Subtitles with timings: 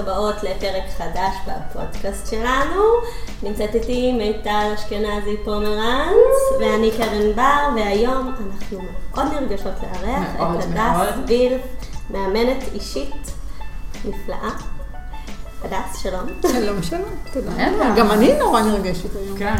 [0.00, 2.82] הבאות לפרק חדש בפודקאסט שלנו.
[3.42, 8.78] נמצאת איתי מיטל אשכנזי פומרנץ, ואני קרן בר, והיום אנחנו
[9.14, 11.62] מאוד נרגשות לארח את הדס וילף,
[12.10, 13.32] מאמנת אישית
[14.04, 14.50] נפלאה.
[15.64, 16.26] הדס, שלום.
[16.52, 17.50] שלום, שלום, תודה.
[17.96, 19.38] גם אני נורא נרגשת היום.
[19.38, 19.54] כן.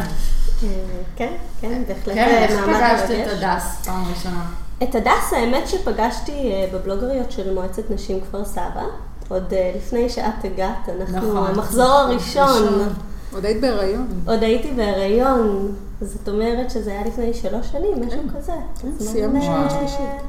[0.63, 0.67] אה,
[1.15, 3.27] כן, כן, בהחלט כן, איך ומתי פגשת.
[3.27, 4.45] את הדס פעם ראשונה?
[4.83, 8.83] את הדס, האמת שפגשתי אה, בבלוגריות של מועצת נשים כפר סבא.
[9.31, 11.47] עוד אה, לפני שאת הגעת, אנחנו נכון.
[11.47, 12.93] המחזור הראשון.
[13.33, 14.07] עוד היית בהיריון.
[14.27, 18.53] עוד הייתי בהיריון, זאת אומרת שזה היה לפני שלוש שנים, משהו כזה.
[18.81, 20.21] כן, סיימנו שנה שלישית.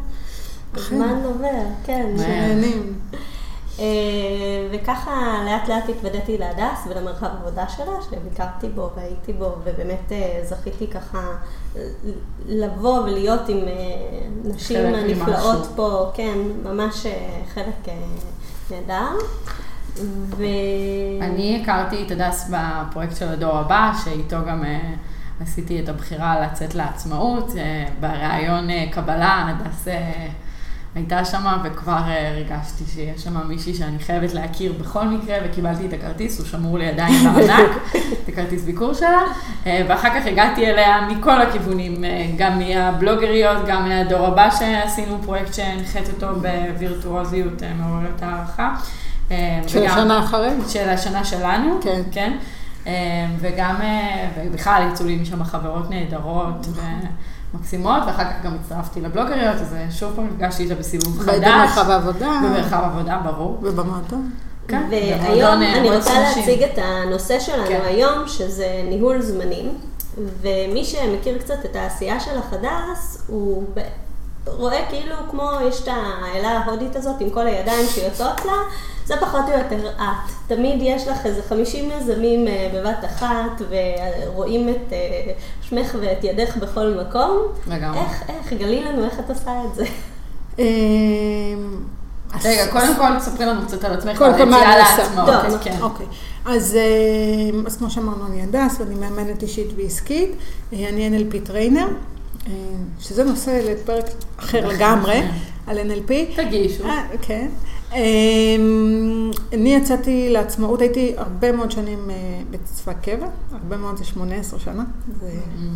[0.75, 2.13] הזמן עובר, כן.
[2.17, 2.27] מהר.
[2.27, 2.99] נהנים.
[3.79, 3.85] אה,
[4.73, 10.87] וככה לאט לאט התוודעתי להדס ולמרחב העבודה שלה, שביקרתי בו והייתי בו, ובאמת אה, זכיתי
[10.87, 11.37] ככה
[12.49, 13.59] לבוא ולהיות עם
[14.45, 15.67] נשים הנפלאות.
[15.77, 17.07] פה, כן, ממש
[17.55, 17.89] חלק
[18.73, 19.17] נהדר.
[20.37, 20.45] ו...
[21.21, 24.95] אני הכרתי את הדס בפרויקט של הדור הבא, שאיתו גם אה,
[25.41, 27.57] עשיתי את הבחירה לצאת לעצמאות.
[27.57, 29.89] אה, בריאיון אה, קבלה, הדס
[30.95, 35.93] הייתה שם, וכבר אה, הרגשתי שיש שם מישהי שאני חייבת להכיר בכל מקרה, וקיבלתי את
[35.93, 37.71] הכרטיס, הוא שמור לי עדיין בארנק,
[38.25, 39.23] את הכרטיס ביקור שלה,
[39.67, 45.55] אה, ואחר כך הגעתי אליה מכל הכיוונים, אה, גם מהבלוגריות, גם מהדור הבא שעשינו פרויקט
[45.55, 48.75] שהנחית אותו בווירטואוזיות מעוררת הערכה.
[49.67, 50.49] של השנה אחרי.
[50.69, 52.03] של השנה שלנו, כן.
[52.13, 52.33] כן.
[53.41, 53.75] וגם,
[54.37, 56.67] ובכלל יצאו לי משם חברות נהדרות
[57.55, 61.37] ומקסימות, ואחר כך גם הצטרפתי לבלוגריות, אז אה, שוב פעם נפגשתי איתה בסיבוב חדש.
[61.39, 62.41] במרחב העבודה.
[62.45, 63.59] במרחב עבודה, ברור.
[63.63, 64.31] ובמועדון.
[64.69, 66.21] כן, והיום אה, אני רוצה.
[66.21, 67.81] להציג את הנושא שלנו כן.
[67.85, 69.79] היום, שזה ניהול זמנים.
[70.41, 73.81] ומי שמכיר קצת את העשייה של החדס, הוא ב-
[74.47, 78.53] רואה כאילו כמו יש את האלה ההודית הזאת עם כל הידיים שיוצאות לה,
[79.07, 80.33] זה פחות או יותר את.
[80.47, 83.63] תמיד יש לך איזה 50 יזמים אה, בבת אחת,
[84.27, 85.33] ורואים את אה,
[85.63, 87.39] שמך ואת ידך בכל מקום.
[87.67, 87.99] לגמרי.
[88.01, 89.85] איך, איך, גלי לנו איך את עושה את זה.
[92.35, 94.99] אז- רגע, קודם כל תספרי לנו קצת על עצמך, על היציאה?
[94.99, 95.27] לעצמאות.
[95.27, 95.77] טוב, כן.
[95.81, 96.07] אוקיי.
[96.45, 96.77] אז,
[97.67, 100.31] אז כמו שאמרנו, אני הדס ואני מאמנת אישית ועסקית.
[100.73, 101.87] אה, אני NLP trainer,
[102.47, 102.53] אה,
[103.01, 104.05] שזה נושא לפרק
[104.39, 105.23] אחר לגמרי,
[105.67, 106.37] על NLP.
[106.37, 106.85] תגישו.
[106.85, 107.49] אה, כן.
[107.95, 112.17] אמ, אני יצאתי לעצמאות, הייתי הרבה מאוד שנים אה,
[112.51, 114.85] בצבא קבע, הרבה מאוד זה 18 שנה,
[115.21, 115.31] זה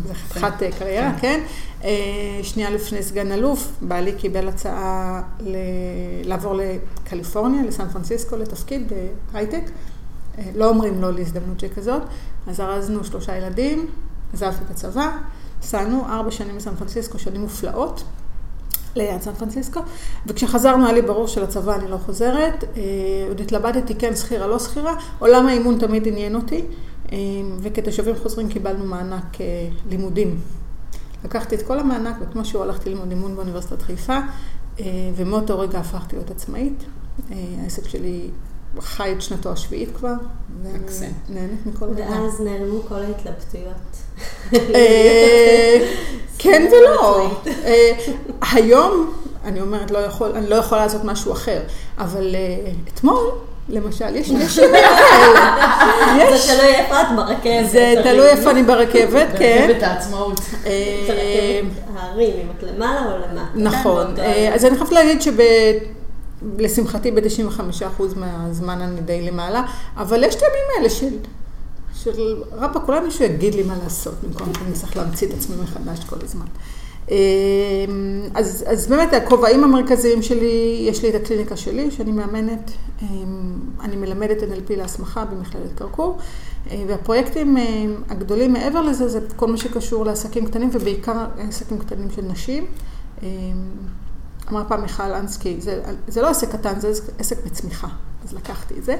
[0.07, 1.43] זה חתיכת אה, קריירה, כן.
[1.83, 5.21] אה, שנייה לפני סגן אלוף, בעלי קיבל הצעה
[6.23, 8.91] לעבור לקליפורניה, לסן פרנסיסקו, לתפקיד
[9.33, 9.63] בהייטק.
[10.55, 12.01] לא אומרים לא להזדמנות שכזאת,
[12.47, 13.87] אז ארזנו שלושה ילדים,
[14.33, 15.17] עזבתי את הצבא,
[15.59, 18.03] נסענו ארבע שנים בסן פרנסיסקו, שנים מופלאות.
[18.97, 19.79] ליד סן פרנסיסקו,
[20.25, 22.81] וכשחזרנו היה לי ברור שלצבא אני לא חוזרת, אה,
[23.27, 26.61] עוד התלבטתי כן שכירה, לא שכירה, עולם האימון תמיד עניין אותי,
[27.11, 27.17] אה,
[27.61, 30.39] וכתושבים חוזרים קיבלנו מענק אה, לימודים.
[31.25, 34.17] לקחתי את כל המענק, וכמו שהוא הלכתי ללמוד אימון באוניברסיטת חיפה,
[35.15, 36.83] ומאותו רגע הפכתי להיות עצמאית.
[37.61, 38.29] העסק שלי
[38.79, 40.13] חי את שנתו השביעית כבר,
[40.63, 41.13] מקסים.
[41.29, 42.09] נהנית מכל רגע.
[42.09, 44.06] ואז נעלמו כל ההתלבטויות.
[44.53, 45.77] אה,
[46.39, 47.29] כן ולא.
[47.65, 47.91] אה,
[48.51, 49.13] היום,
[49.45, 51.59] אני אומרת, לא יכול, אני לא יכולה לעשות משהו אחר,
[51.97, 53.31] אבל אה, אתמול,
[53.69, 56.37] למשל, יש יש ימים כאלה.
[56.37, 56.53] זה.
[56.53, 57.69] תלוי איפה את ברכבת.
[57.69, 59.65] זה תלוי איפה אני ברכבת, כן.
[59.67, 60.39] ברכבת העצמאות.
[60.39, 63.49] ברכבת ההרים, אם את למעלה או למטה.
[63.55, 64.13] נכון.
[64.19, 65.33] אה, אז אני חייבת להגיד שב...
[66.57, 69.61] לשמחתי ב-95% מהזמן אני די למעלה,
[69.97, 71.09] אבל יש את הימים האלה של,
[71.93, 76.05] של רבאק, אולי מישהו יגיד לי מה לעשות, במקום שאני צריך להמציא את עצמי מחדש
[76.05, 76.45] כל הזמן.
[77.11, 77.15] אה,
[78.33, 82.71] אז, אז באמת הכובעים המרכזיים שלי, יש לי את הקליניקה שלי, שאני מאמנת,
[83.01, 83.07] אה,
[83.81, 86.17] אני מלמדת NLP להסמכה במכללת כרכור,
[86.71, 87.63] אה, והפרויקטים אה,
[88.09, 92.65] הגדולים מעבר לזה, זה כל מה שקשור לעסקים קטנים, ובעיקר עסקים קטנים של נשים.
[93.23, 93.27] אה,
[94.51, 97.87] אמר פעם מיכל אנסקי, זה, זה לא עסק קטן, זה עסק בצמיחה,
[98.27, 98.95] אז לקחתי את זה.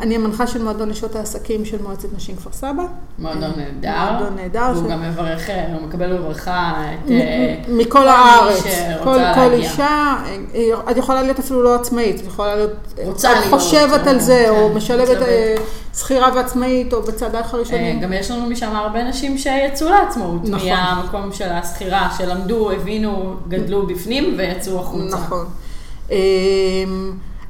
[0.00, 2.82] אני המנחה של מועדון נשות העסקים של מועצת נשים כפר סבא.
[3.18, 4.10] מועדון נהדר.
[4.10, 4.70] מועדון נהדר.
[4.74, 6.74] והוא ש- גם מברך, אה, הוא מקבל בברכה
[7.04, 7.10] את...
[7.10, 8.64] אה, מכל הארץ,
[9.04, 9.52] כל, כל.
[9.52, 10.14] אישה,
[10.54, 12.70] אה, את יכולה להיות אפילו לא עצמאית, את יכולה להיות,
[13.04, 15.22] רוצה להיות, חושבת או- על זה, או כן, משלבת מתלבטת.
[15.28, 15.54] אה,
[15.94, 18.00] שכירה ועצמאית, או בצעדייך הראשונים.
[18.00, 20.68] גם יש לנו משם הרבה נשים שיצאו לעצמאות, נכון.
[20.68, 25.16] מהמקום של השכירה, שלמדו, הבינו, גדלו בפנים ויצאו החוצה.
[25.16, 25.46] נכון.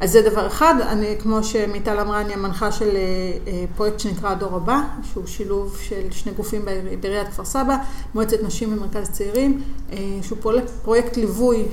[0.00, 3.00] אז זה דבר אחד, אני, כמו שמיטל אמרה, אני המנחה של אה,
[3.46, 4.80] אה, פרויקט שנקרא הדור הבא,
[5.12, 7.76] שהוא שילוב של שני גופים בעיר- בעיריית כפר סבא,
[8.14, 9.62] מועצת נשים ומרכז צעירים,
[9.92, 10.38] אה, שהוא
[10.82, 11.64] פרויקט, ליווי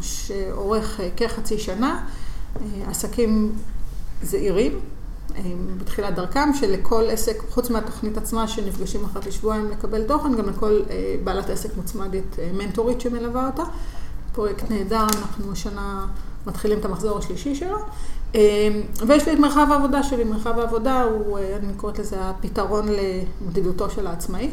[0.00, 2.06] שאורך כחצי שנה.
[2.88, 3.52] עסקים
[4.22, 4.80] זעירים
[5.80, 10.80] בתחילת דרכם, שלכל עסק, חוץ מהתוכנית עצמה שנפגשים אחת לשבועיים לקבל תוכן, גם לכל
[11.24, 13.62] בעלת עסק מוצמדת מנטורית שמלווה אותה.
[14.32, 16.06] פרויקט נהדר, אנחנו השנה
[16.48, 17.78] מתחילים את המחזור השלישי שלו.
[19.06, 22.88] ויש לי את מרחב העבודה שלי, מרחב העבודה הוא, אני קוראת לזה הפתרון
[23.40, 24.50] למדידותו של העצמאי.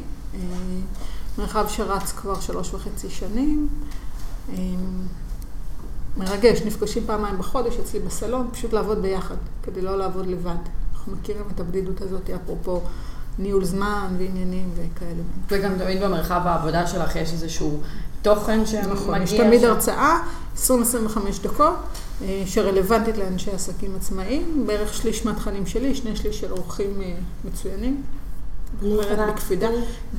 [1.38, 3.68] מרחב שרץ כבר שלוש וחצי שנים.
[6.18, 10.56] מרגש, נפגשים פעמיים בחודש אצלי בסלון, פשוט לעבוד ביחד, כדי לא לעבוד לבד.
[10.94, 12.82] אנחנו מכירים את הבדידות הזאת, אפרופו
[13.40, 15.22] ניהול זמן ועניינים וכאלה.
[15.52, 17.82] וגם תמיד במרחב העבודה שלך יש איזשהו
[18.26, 18.94] תוכן שמגיע.
[18.94, 19.64] נכון, יש תמיד ש...
[19.64, 20.20] הרצאה,
[20.58, 20.70] 20-25
[21.44, 21.74] דקות,
[22.46, 27.02] שרלוונטית לאנשי עסקים עצמאיים, בערך שליש מהתכנים שלי, שני שליש של אורחים
[27.46, 28.04] מצוינים.
[28.84, 29.68] אומרת בקפידה.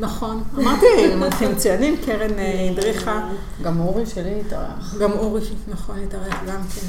[0.00, 0.42] נכון.
[0.58, 0.86] אמרתי,
[1.20, 2.30] מנחים מצוינים, קרן
[2.70, 3.28] הדריכה.
[3.62, 4.94] גם אורי שלי התארח.
[5.00, 6.86] גם אורי, נכון, התארח גם כן.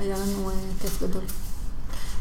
[0.00, 0.50] היה לנו
[0.82, 1.22] כיף גדול.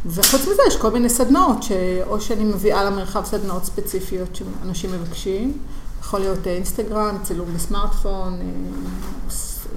[0.05, 5.57] וחוץ מזה יש כל מיני סדנאות, שאו שאני מביאה למרחב סדנאות ספציפיות שאנשים מבקשים,
[5.99, 8.39] יכול להיות אינסטגרם, צילום בסמארטפון,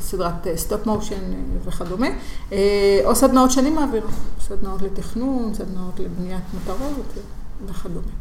[0.00, 1.32] סדרת stop motion
[1.64, 2.06] וכדומה,
[3.04, 4.10] או סדנאות שאני מעבירה,
[4.40, 7.12] סדנאות לתכנון, סדנאות לבניית מטרות
[7.66, 8.12] וכדומה.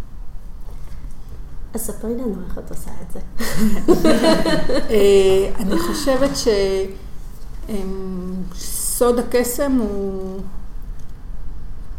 [1.74, 3.20] אז ספרי לנו איך את עושה את זה.
[5.62, 6.32] אני חושבת
[8.58, 10.40] שסוד הקסם הוא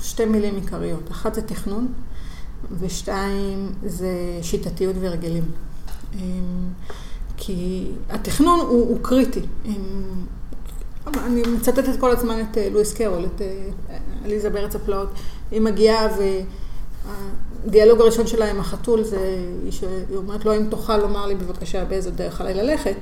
[0.00, 1.10] שתי מילים עיקריות.
[1.10, 1.92] אחת זה תכנון,
[2.78, 5.44] ושתיים זה שיטתיות והרגלים.
[7.36, 9.40] כי התכנון הוא, הוא קריטי.
[11.16, 13.42] אני מצטטת כל הזמן את לואיס קרול, את
[14.24, 15.08] עליזה בארץ הפלאות.
[15.50, 16.08] היא מגיעה
[17.64, 19.44] והדיאלוג הראשון שלה עם החתול זה,
[20.08, 22.96] היא אומרת לו, אם תוכל לומר לי בבקשה באיזה דרך עליי ללכת,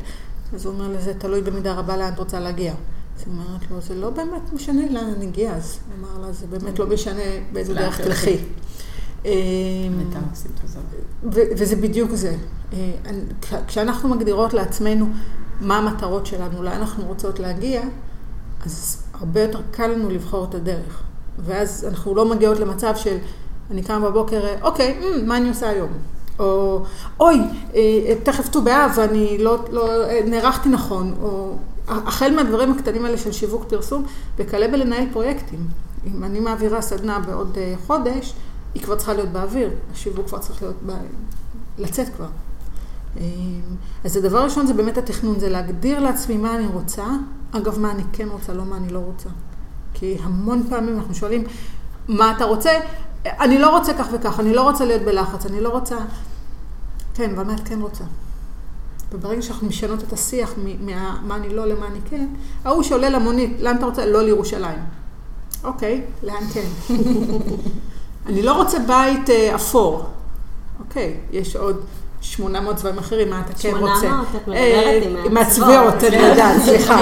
[0.55, 2.73] אז הוא אומר לזה, תלוי במידה רבה לאן את רוצה להגיע.
[2.73, 6.33] אז היא אומרת לו, זה לא באמת משנה לאן אני אגיע, אז הוא אמר לה,
[6.33, 7.23] זה באמת לא משנה
[7.53, 8.37] באיזה דרך תלכי.
[11.33, 12.37] וזה בדיוק זה.
[13.67, 15.07] כשאנחנו מגדירות לעצמנו
[15.61, 17.83] מה המטרות שלנו, לאן אנחנו רוצות להגיע,
[18.65, 21.03] אז הרבה יותר קל לנו לבחור את הדרך.
[21.39, 23.17] ואז אנחנו לא מגיעות למצב של,
[23.71, 25.91] אני קמה בבוקר, אוקיי, מה אני עושה היום?
[26.39, 26.83] או,
[27.21, 27.41] אוי,
[28.23, 29.89] תכף ט"ו באב ואני לא, לא
[30.27, 31.57] נערכתי נכון, או
[31.89, 34.05] החל מהדברים הקטנים האלה של שיווק פרסום,
[34.37, 35.67] וכלה בלנהל פרויקטים.
[36.07, 38.35] אם אני מעבירה סדנה בעוד חודש,
[38.75, 40.93] היא כבר צריכה להיות באוויר, השיווק כבר צריך להיות, ב...
[41.79, 42.29] לצאת כבר.
[44.05, 47.05] אז הדבר הראשון זה באמת התכנון, זה להגדיר לעצמי מה אני רוצה,
[47.53, 49.29] אגב, מה אני כן רוצה, לא מה אני לא רוצה.
[49.95, 51.45] כי המון פעמים אנחנו שואלים,
[52.09, 52.71] מה אתה רוצה?
[53.27, 55.97] אני לא רוצה כך וכך, אני לא רוצה להיות בלחץ, אני לא רוצה...
[57.15, 58.05] כן, אבל מה את כן רוצה?
[59.13, 62.27] וברגע שאנחנו משנות את השיח ממה אני לא למה אני כן,
[62.65, 64.07] ההוא שעולה למונית, לאן אתה רוצה?
[64.07, 64.79] לא לירושלים.
[65.65, 66.67] אוקיי, לאן כן?
[68.31, 70.05] אני לא רוצה בית אפור.
[70.81, 71.77] אוקיי, יש עוד
[72.21, 74.01] 800 צבעים אחרים, מה אתה כן רוצה?
[74.01, 76.05] 800, את מדברת עם הצבעות.
[76.05, 76.99] אני יודעת, סליחה.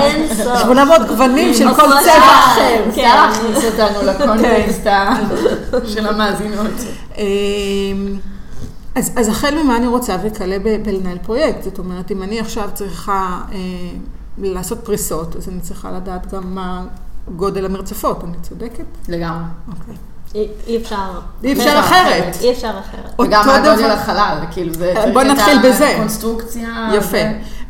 [0.62, 2.84] 800 גוונים של כל צבע אחר.
[2.94, 4.86] זה להכניס אותנו לקונטקסט
[5.94, 6.72] של המאזינות.
[8.94, 11.62] אז החל ממה אני רוצה וכלה בלנהל פרויקט.
[11.62, 13.40] זאת אומרת, אם אני עכשיו צריכה
[14.38, 16.84] לעשות פריסות, אז אני צריכה לדעת גם מה
[17.36, 18.24] גודל המרצפות.
[18.24, 18.84] אני צודקת?
[19.08, 19.44] לגמרי.
[19.68, 19.94] אוקיי.
[20.34, 21.20] אי אפשר.
[21.44, 22.36] אי אפשר אחרת.
[22.40, 23.20] אי אפשר אחרת.
[23.20, 25.94] וגם מה גודל החלל, כאילו זה בוא נתחיל בזה.
[25.98, 26.90] קונסטרוקציה.
[26.94, 27.18] יפה.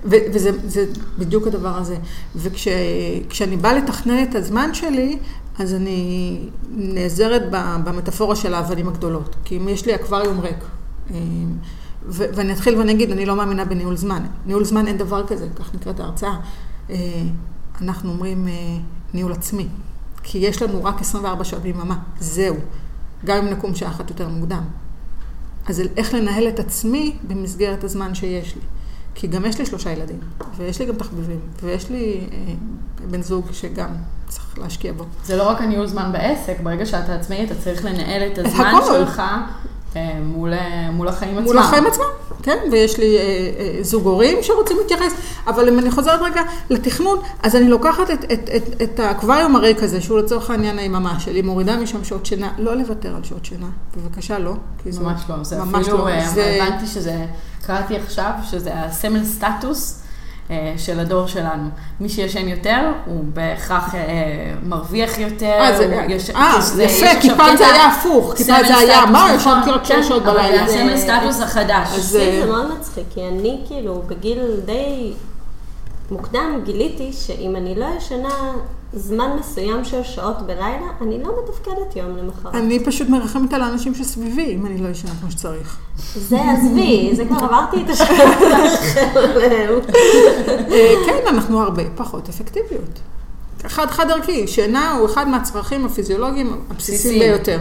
[0.05, 0.87] וזה
[1.19, 1.97] בדיוק הדבר הזה.
[2.37, 5.19] וכשאני באה לתכנן את הזמן שלי,
[5.59, 6.39] אז אני
[6.71, 7.51] נעזרת
[7.85, 9.37] במטאפורה של האבנים הגדולות.
[9.45, 10.65] כי אם יש לי אקווריום ריק,
[12.11, 14.23] ואני אתחיל ואני אגיד, אני לא מאמינה בניהול זמן.
[14.47, 16.37] ניהול זמן אין דבר כזה, כך נקראת ההרצאה.
[17.83, 18.49] אנחנו אומרים
[19.15, 19.69] ניהול עצמי.
[20.31, 22.57] כי יש לנו רק 24 שעות ביממה, זהו.
[23.25, 24.63] גם אם נקום שעה אחת יותר מוקדם.
[25.67, 28.61] אז איך לנהל את עצמי במסגרת הזמן שיש לי.
[29.15, 30.19] כי גם יש לי שלושה ילדים,
[30.57, 32.55] ויש לי גם תחביבים, ויש לי אה,
[33.11, 33.89] בן זוג שגם
[34.29, 35.05] צריך להשקיע בו.
[35.25, 38.87] זה לא רק הניהול זמן בעסק, ברגע שאתה עצמאי אתה צריך לנהל את הזמן את
[38.87, 39.23] שלך
[40.23, 40.53] מול,
[40.93, 41.45] מול החיים עצמם.
[41.45, 42.05] מול החיים עצמם,
[42.49, 45.13] כן, ויש לי אה, אה, זוג הורים שרוצים להתייחס,
[45.47, 46.41] אבל אם אני חוזרת רגע
[46.71, 51.21] לתכנון, אז אני לוקחת את, את, את, את האקווריום הריק הזה, שהוא לצורך העניין היממה
[51.21, 54.55] שלי, מורידה משם שעות שינה, לא לוותר על שעות שינה, בבקשה לא.
[54.87, 56.59] ממש לא, זה ממש אפילו, לא, זה...
[56.63, 57.27] הבנתי שזה,
[57.67, 60.03] קראתי עכשיו, שזה הסמל סטטוס.
[60.77, 61.69] של הדור שלנו.
[62.01, 63.95] מי שישן יותר, הוא בהכרח
[64.63, 65.53] מרוויח יותר.
[66.37, 69.85] אה, זה יפה, כי פעם זה היה הפוך, כי פעם זה היה, מה, ישנתי רק
[69.85, 70.69] שש שעות בלילה.
[70.69, 71.89] זה הסמל סטטוס החדש.
[71.99, 75.13] זה מאוד מצחיק, כי אני כאילו בגיל די
[76.11, 78.53] מוקדם גיליתי שאם אני לא ישנה
[78.93, 82.55] זמן מסוים של שעות בלילה, אני לא מתפקדת יום למחרת.
[82.55, 85.79] אני פשוט מרחמת על האנשים שסביבי, אם אני לא ישנה כמו שצריך.
[86.17, 88.31] זה עזבי, זה כבר עברתי את שלהם.
[90.73, 93.01] אה, כן, אנחנו הרבה פחות אפקטיביות.
[93.67, 97.21] חד חד ערכי, שינה הוא אחד מהצרכים הפיזיולוגיים הבסיסיים בסיסיים.
[97.21, 97.59] ביותר.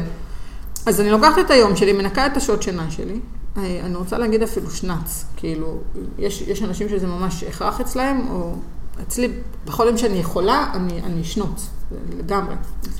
[0.86, 3.20] אז אני לוקחת את היום שלי, מנקה את השעות שינה שלי.
[3.58, 5.78] אה, אני רוצה להגיד אפילו שנץ, כאילו,
[6.20, 8.54] יש, יש אנשים שזה ממש הכרח אצלהם, או
[9.02, 9.30] אצלי,
[9.66, 11.70] בכל יום שאני יכולה, אני, אשנוץ,
[12.18, 12.56] לגמרי.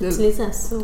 [0.08, 0.82] אצלי זה אסור.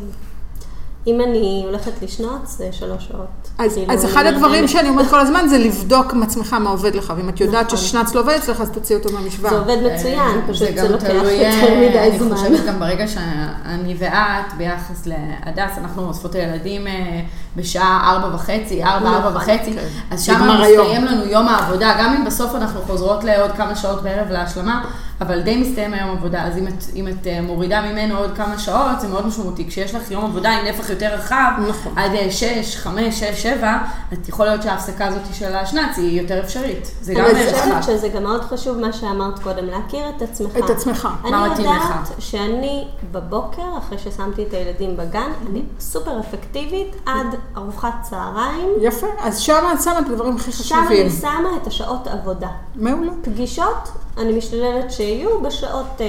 [1.07, 3.27] אם אני הולכת לשנוץ, זה שלוש שעות.
[3.59, 4.69] אז, כאילו, אז אחד אני הדברים.
[4.69, 7.79] שאני אומרת כל הזמן זה לבדוק עם עצמך מה עובד לך, ואם את יודעת נכון.
[7.79, 9.51] ששנץ לא עובד אצלך, אז תוציאי אותו מהמשוואה.
[9.51, 12.37] זה עובד מצוין, פשוט גם זה לוקח יותר מדי אני זמן.
[12.37, 17.21] חושבת גם ברגע שאני ואת, ביחס להדס, אנחנו אוספות הילדים אה,
[17.57, 19.87] בשעה ארבע וחצי, ארבע, נכון, ארבע וחצי, כן.
[20.11, 20.33] אז שם.
[20.33, 24.85] מסתיים לנו יום העבודה, גם אם בסוף אנחנו חוזרות לעוד כמה שעות בערב להשלמה,
[25.21, 28.59] אבל די מסתיים היום עבודה, אז אם את, אם את אה, מורידה ממנו עוד כמה
[28.59, 29.69] שעות, זה מאוד משמעותי.
[29.69, 31.93] כשיש לך יום עבודה עם נפח יותר רחב, נכון.
[31.97, 33.79] עד אה, שש, חמש, שש, שבע,
[34.13, 36.91] את יכול להיות שההפסקה הזאת של השנץ היא יותר אפשרית.
[37.01, 37.83] זה גם אבל אני ערך חושבת.
[37.83, 40.57] שזה גם מאוד חשוב מה שאמרת קודם, להכיר את עצמך.
[40.57, 41.09] את עצמך.
[41.23, 42.13] מה אני מתאים יודעת לך?
[42.19, 48.69] שאני בבוקר, אחרי ששמתי את הילדים בגן, אני סופר אפקטיבית עד ארוחת צהריים.
[48.81, 51.07] יפה, אז שם את שמה את הדברים הכי שם חשובים.
[51.07, 52.49] אני שמה את השעות עבודה.
[52.75, 53.13] מעולה.
[53.23, 56.07] פגישות, אני משתדלת שיהיו בשעות אה,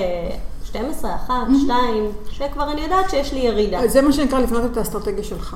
[0.65, 1.33] 12, 1,
[1.65, 3.87] 2, שכבר אני יודעת שיש לי ירידה.
[3.87, 5.55] זה מה שנקרא לבנות את האסטרטגיה שלך.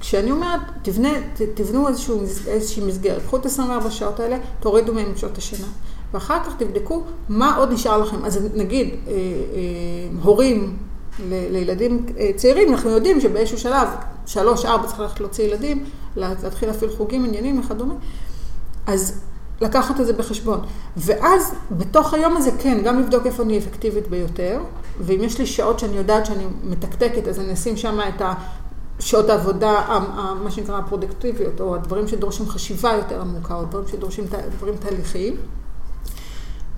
[0.00, 5.12] כשאני אומרת, תבנה, ת, תבנו איזשהו, איזושהי מסגרת, קחו את 24 שעות האלה, תורידו מהם
[5.16, 5.66] שעות השינה.
[6.14, 8.24] ואחר כך תבדקו מה עוד נשאר לכם.
[8.24, 9.18] אז נגיד, אה, אה,
[10.22, 10.76] הורים
[11.28, 13.88] ל- לילדים אה, צעירים, אנחנו יודעים שבאיזשהו שלב,
[14.26, 15.84] שלוש, ארבע, צריך ללכת להוציא ילדים,
[16.16, 17.94] לה- להתחיל להפעיל חוגים, עניינים וכדומה.
[18.86, 19.20] אז
[19.62, 20.60] לקחת את זה בחשבון.
[20.96, 24.60] ואז בתוך היום הזה, כן, גם לבדוק איפה אני אפקטיבית ביותר,
[25.00, 28.22] ואם יש לי שעות שאני יודעת שאני מתקתקת, אז אני אשים שם את
[28.98, 29.98] שעות העבודה,
[30.44, 34.24] מה שנקרא הפרודקטיביות, או הדברים שדורשים חשיבה יותר עמוקה, או דברים שדורשים
[34.58, 35.36] דברים תהליכיים.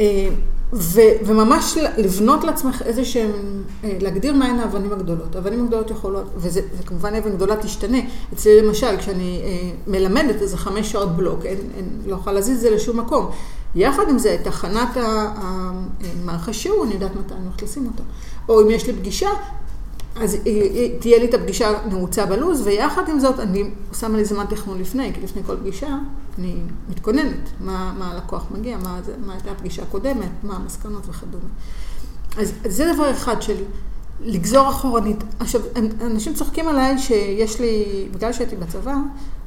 [0.01, 0.29] אה,
[0.73, 3.31] ו, וממש לבנות לעצמך איזה שהם,
[3.85, 5.37] אה, להגדיר מהן האבנים הגדולות.
[5.37, 7.99] האבנים הגדולות יכולות, וזה זה כמובן אבן גדולה תשתנה.
[8.33, 12.61] אצלי למשל, כשאני אה, מלמדת איזה חמש שעות בלוק, אין, אין, לא יכולה להזיז את
[12.61, 13.31] זה לשום מקום.
[13.75, 15.01] יחד עם זה, את הכנת ה-
[15.37, 15.73] ה-
[16.25, 18.03] מערך השיעור, אני יודעת מתי אני הולכת לשים אותה.
[18.49, 19.29] או אם יש לי פגישה,
[20.17, 20.37] אז
[21.01, 23.65] תהיה לי את הפגישה נעוצה בלו"ז, ויחד עם זאת, אני
[23.99, 25.99] שמה לי זמן תכנון לפני, כי לפני כל פגישה
[26.39, 26.57] אני
[26.91, 31.45] מתכוננת מה, מה הלקוח מגיע, מה, מה הייתה הפגישה הקודמת, מה המסקנות וכדומה.
[32.39, 33.55] אז, אז זה דבר אחד של
[34.21, 35.25] לגזור אחורנית.
[35.41, 38.95] עכשיו, אנ- אנשים צוחקים עליי שיש לי, בגלל שהייתי בצבא,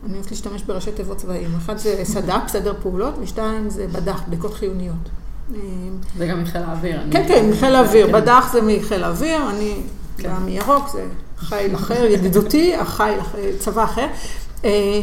[0.06, 1.50] אני אוהבת להשתמש בראשי תיבות צבאיים.
[1.58, 4.96] אחד זה סד"פ, סדר פעולות, ושתיים זה בד"ח, בדיקות חיוניות.
[6.18, 7.00] זה גם מחיל האוויר.
[7.12, 8.08] כן, כן, מחיל האוויר.
[8.18, 9.82] בד"ח זה מחיל האוויר, אני
[10.18, 10.30] כן.
[10.30, 11.06] באה מירוק, זה
[11.38, 13.14] חיל אחר, ידידותי, החי,
[13.60, 14.08] צבא אחר.
[14.66, 15.02] אה,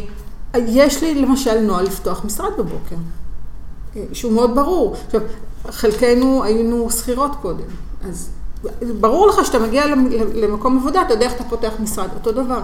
[0.66, 2.96] יש לי למשל נוהל לפתוח משרד בבוקר,
[3.96, 4.96] אה, שהוא מאוד ברור.
[5.06, 5.20] עכשיו,
[5.70, 7.64] חלקנו היינו שכירות קודם,
[8.08, 8.28] אז
[9.00, 12.60] ברור לך שאתה מגיע למ- למקום עבודה, אתה יודע איך אתה פותח משרד, אותו דבר.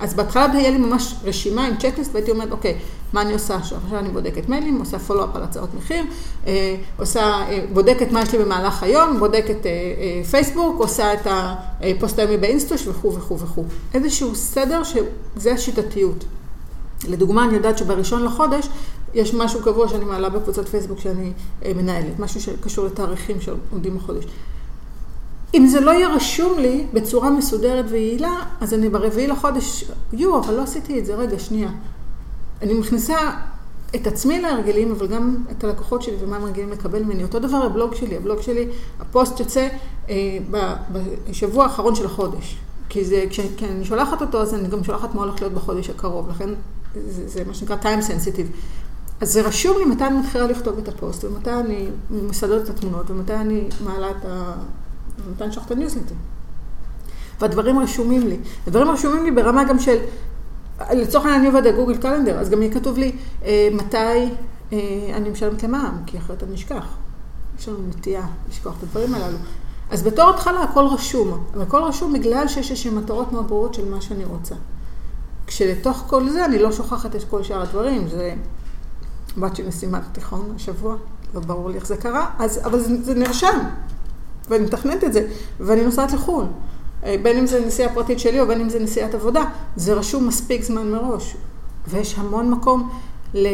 [0.00, 2.78] אז בהתחלה היה לי ממש רשימה עם צ'קליסט, והייתי אומרת, אוקיי,
[3.12, 3.78] מה אני עושה עכשיו?
[3.84, 6.04] עכשיו אני בודקת מיילים, עושה פולו-אפ על הצעות מחיר,
[6.46, 12.18] אה, עושה, אה, בודקת מה יש לי במהלך היום, בודקת אה, פייסבוק, עושה את הפוסט
[12.18, 13.64] היומי באינסטוש וכו' וכו' וכו'.
[13.94, 16.24] איזשהו סדר שזה השיטתיות.
[17.08, 18.68] לדוגמה, אני יודעת שבראשון לחודש
[19.14, 21.32] יש משהו קבוע שאני מעלה בקבוצת פייסבוק שאני
[21.76, 24.24] מנהלת, משהו שקשור לתאריכים שעומדים בחודש.
[25.54, 30.54] אם זה לא יהיה רשום לי בצורה מסודרת ויעילה, אז אני ברביעי לחודש, יו, אבל
[30.54, 31.70] לא עשיתי את זה, רגע, שנייה.
[32.62, 33.16] אני מכניסה
[33.94, 37.22] את עצמי להרגלים, אבל גם את הלקוחות שלי ומה הם רגילים לקבל ממני.
[37.22, 38.68] אותו דבר הבלוג שלי, הבלוג שלי,
[39.00, 39.68] הפוסט יוצא
[40.10, 40.38] אה,
[41.28, 42.56] בשבוע האחרון של החודש.
[42.88, 46.48] כי זה, כשאני שולחת אותו, אז אני גם שולחת מה הולך להיות בחודש הקרוב, לכן
[46.94, 48.56] זה, זה מה שנקרא time sensitive.
[49.20, 53.10] אז זה רשום לי מתי אני מתחילה לכתוב את הפוסט, ומתי אני מסדרת את התמונות,
[53.10, 54.52] ומתי אני מעלה את ה...
[55.40, 56.14] אני שולחת את הניוזלטר.
[57.40, 58.36] והדברים רשומים לי.
[58.66, 59.96] הדברים רשומים לי ברמה גם של,
[60.90, 63.12] לצורך העניין אני עובדת Google Calendar, אז גם יהיה כתוב לי
[63.44, 64.78] אה, מתי אה,
[65.14, 66.86] אני משלמת למע"מ, כי אחרת אני אשכח.
[67.58, 69.38] יש לנו נטייה לשכוח את הדברים הללו.
[69.90, 73.88] אז בתור התחלה הכל רשום, אבל הכל רשום בגלל שיש איזשהן מטרות מאוד ברורות של
[73.88, 74.54] מה שאני רוצה.
[75.46, 78.34] כשלתוך כל זה אני לא שוכחת את כל שאר הדברים, זה
[79.38, 80.96] בת שלי סיימה תיכון השבוע,
[81.34, 83.58] לא ברור לי איך זה קרה, אז, אבל זה, זה נרשם,
[84.50, 85.26] ואני מתכננת את זה,
[85.60, 86.44] ואני נוסעת לחו"ל.
[87.04, 89.44] אה, בין אם זה נסיעה פרטית שלי או בין אם זה נסיעת עבודה,
[89.76, 91.36] זה רשום מספיק זמן מראש.
[91.88, 92.90] ויש המון מקום,
[93.34, 93.46] ל...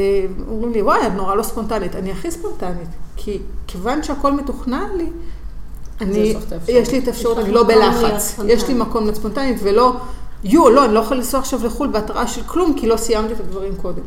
[0.49, 1.97] אומרים לי, וואי, את נורא לא ספונטנית.
[1.97, 2.89] אני הכי ספונטנית.
[3.17, 5.11] כי כיוון שהכל מתוכנן לי,
[6.01, 6.35] אני,
[6.69, 8.39] יש לי את האפשרות, אני לא בלחץ.
[8.47, 9.97] יש לי מקום להיות ספונטנית ולא,
[10.45, 13.41] יו, לא, אני לא יכולה לנסוע עכשיו לחו"ל בהתראה של כלום, כי לא סיימתי את
[13.41, 14.03] הדברים קודם.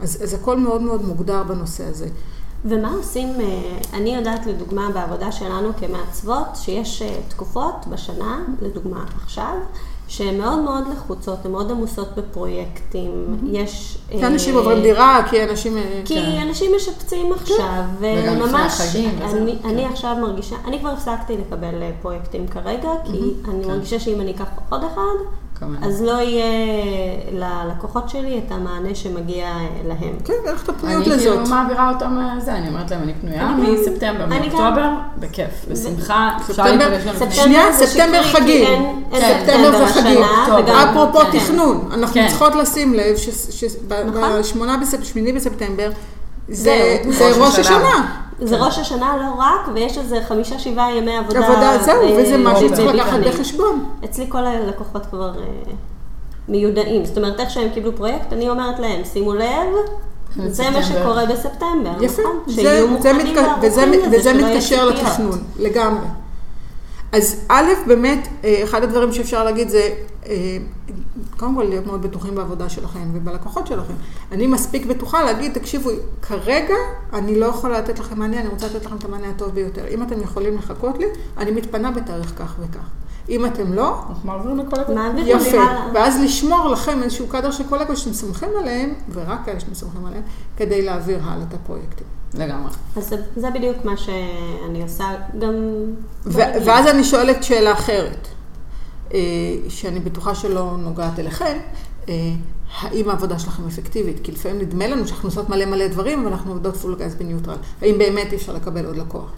[0.00, 2.06] אז, אז הכל מאוד מאוד מוגדר בנושא הזה.
[2.64, 9.54] ומה עושים, אה, אני יודעת לדוגמה בעבודה שלנו כמעצבות, שיש אה, תקופות בשנה, לדוגמה עכשיו,
[10.08, 13.38] שהן מאוד מאוד לחוצות, הן מאוד עמוסות בפרויקטים.
[13.52, 13.98] יש...
[14.10, 15.76] כי אה, אנשים עוברים דירה, כי אנשים...
[15.76, 16.46] אה, כי כן.
[16.48, 19.68] אנשים משפצים עכשיו, וגם לפני החגים וזה, אני, כן.
[19.68, 23.70] אני עכשיו מרגישה, אני כבר הפסקתי לקבל אה, פרויקטים כרגע, כי אני כן.
[23.70, 25.24] מרגישה שאם אני אקח עוד אחד,
[25.60, 25.84] כמובן.
[25.84, 26.44] אז לא יהיה
[27.32, 29.48] ללקוחות שלי את המענה שמגיע
[29.88, 30.14] להם.
[30.24, 31.48] כן, איך את אני הפניות כאילו לזאת?
[31.48, 34.88] מעבירה אותם זה, אני אומרת להם, אני פנויה אני מספטמבר, אני מאוקטובר,
[35.18, 36.30] בכיף, בשמחה,
[37.30, 39.02] שנייה, זה ספטמבר חגים.
[39.14, 40.20] ספטמבר וחגים.
[40.58, 41.38] וגם- אפרופו כן.
[41.38, 42.28] תכנון, אנחנו כן.
[42.28, 43.16] צריכות לשים לב
[44.06, 44.42] נכון.
[44.42, 44.92] שב-8
[45.36, 45.90] בספטמבר
[46.48, 46.96] זה.
[47.08, 48.27] זה ראש השנה.
[48.42, 51.38] זה ראש השנה לא רק, ויש איזה חמישה שבעה ימי עבודה.
[51.46, 52.96] עבודה, זהו, אה, וזה מה שצריך בביטחון.
[53.20, 53.84] לקחת בחשבון.
[54.04, 55.44] אצלי כל הלקוחות כבר אה,
[56.48, 57.04] מיודעים.
[57.04, 59.68] זאת אומרת, איך שהם קיבלו פרויקט, אני אומרת להם, שימו לב,
[60.46, 60.82] זה מה.
[60.82, 62.36] שקורה בספטמבר, יפה, נכון?
[62.46, 64.88] זה- שיהיו מוכנים וזה- לזה, מתקשר.
[64.88, 66.06] לתכנון, לגמרי.
[67.12, 69.94] אז א', באמת, אה, אחד הדברים שאפשר להגיד זה,
[70.26, 70.58] אה,
[71.36, 73.94] קודם כל להיות מאוד בטוחים בעבודה שלכם ובלקוחות שלכם.
[74.32, 75.90] אני מספיק בטוחה להגיד, תקשיבו,
[76.22, 76.74] כרגע
[77.12, 79.86] אני לא יכולה לתת לכם מענה, אני רוצה לתת לכם את המענה הטוב ביותר.
[79.88, 81.06] אם אתם יכולים לחכות לי,
[81.38, 82.90] אני מתפנה בתאריך כך וכך.
[83.28, 84.94] אם אתם לא, אנחנו מעבירים לקולגות.
[84.94, 85.62] מעבירים יפה.
[85.94, 90.22] ואז לשמור לכם איזשהו קאדר של קולגות שאתם סומכים עליהם, ורק כאלה שאתם סומכים עליהם,
[90.56, 92.17] כדי להעביר הלאה את הפרויקטים.
[92.34, 92.70] לגמרי.
[92.96, 95.04] אז זה, זה בדיוק מה שאני עושה,
[95.38, 95.54] גם...
[96.26, 98.28] ו- ואז אני שואלת שאלה אחרת,
[99.14, 99.18] אה,
[99.68, 101.58] שאני בטוחה שלא נוגעת אליכם,
[102.08, 102.14] אה,
[102.80, 104.20] האם העבודה שלכם אפקטיבית?
[104.22, 107.56] כי לפעמים נדמה לנו שאנחנו עושות מלא מלא דברים ואנחנו עובדות פול גז בניוטרל.
[107.82, 109.30] האם באמת אי אפשר לקבל עוד לקוח?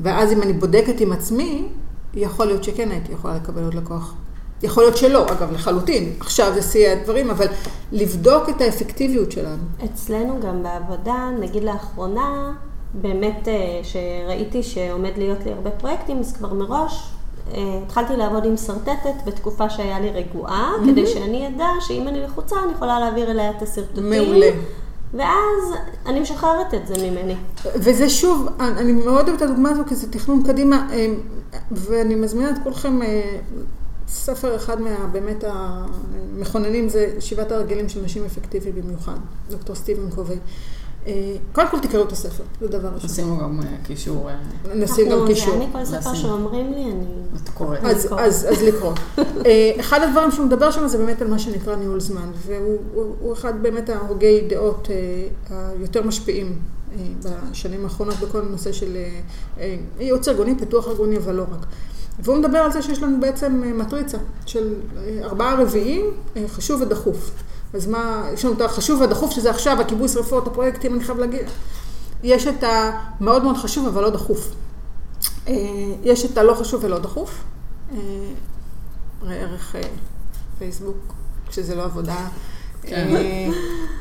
[0.00, 1.68] ואז אם אני בודקת עם עצמי,
[2.14, 4.14] יכול להיות שכן הייתי יכולה לקבל עוד לקוח.
[4.62, 6.12] יכול להיות שלא, אגב, לחלוטין.
[6.20, 7.46] עכשיו זה שיא הדברים, אבל
[7.92, 9.62] לבדוק את האפקטיביות שלנו.
[9.84, 12.52] אצלנו גם בעבודה, נגיד לאחרונה,
[12.94, 17.10] באמת אה, שראיתי שעומד להיות לי הרבה פרויקטים, אז כבר מראש
[17.54, 22.56] אה, התחלתי לעבוד עם שרטטת בתקופה שהיה לי רגועה, כדי שאני אדע שאם אני לחוצה
[22.64, 24.10] אני יכולה להעביר אליה את הסרטוטים.
[24.10, 24.50] מעולה.
[25.14, 25.74] ואז
[26.06, 27.34] אני משחררת את זה ממני.
[27.76, 31.06] וזה שוב, אני מאוד אוהבת את הדוגמה הזו, כי זה תכנון קדימה, אה,
[31.72, 33.00] ואני מזמינה את כולכם,
[34.10, 39.16] ספר אחד מה, באמת המכוננים זה שבעת הרגלים של נשים אפקטיבי במיוחד,
[39.50, 40.34] דוקטור סטיבן קובי.
[41.06, 43.38] אה, קודם כל תקראו את הספר, זה דבר ראשון.
[43.40, 44.36] גם אה, קישור, אה,
[44.74, 45.54] נשים גם אנחנו- קישור.
[45.54, 46.14] אני כל ספר.
[46.14, 47.04] שאומרים לי, אני...
[47.44, 47.78] את קוראת.
[47.84, 48.20] אז, לקרוא.
[48.20, 48.92] אז, אז לקרוא.
[49.80, 53.32] אחד הדברים שהוא מדבר שם זה באמת על מה שנקרא ניהול זמן, והוא הוא, הוא
[53.32, 54.88] אחד באמת ההוגי דעות
[55.50, 56.58] היותר משפיעים
[57.50, 58.96] בשנים האחרונות בכל הנושא של
[60.00, 61.66] ייעוץ ארגוני, פיתוח ארגוני, אבל לא רק.
[62.22, 66.06] והוא מדבר על זה שיש לנו בעצם אה, מטריצה של אה, ארבעה רביעים,
[66.36, 67.30] אה, חשוב ודחוף.
[67.74, 71.46] אז מה, יש לנו את החשוב והדחוף, שזה עכשיו הכיבוי שרפות, הפרויקטים, אני חייב להגיד.
[72.22, 74.52] יש את המאוד מאוד חשוב, אבל לא דחוף.
[76.02, 77.44] יש את הלא חשוב ולא דחוף.
[77.92, 77.98] אה,
[79.22, 79.76] ראה ערך
[80.58, 81.14] פייסבוק,
[81.48, 82.28] כשזה לא עבודה.
[82.82, 83.16] כן.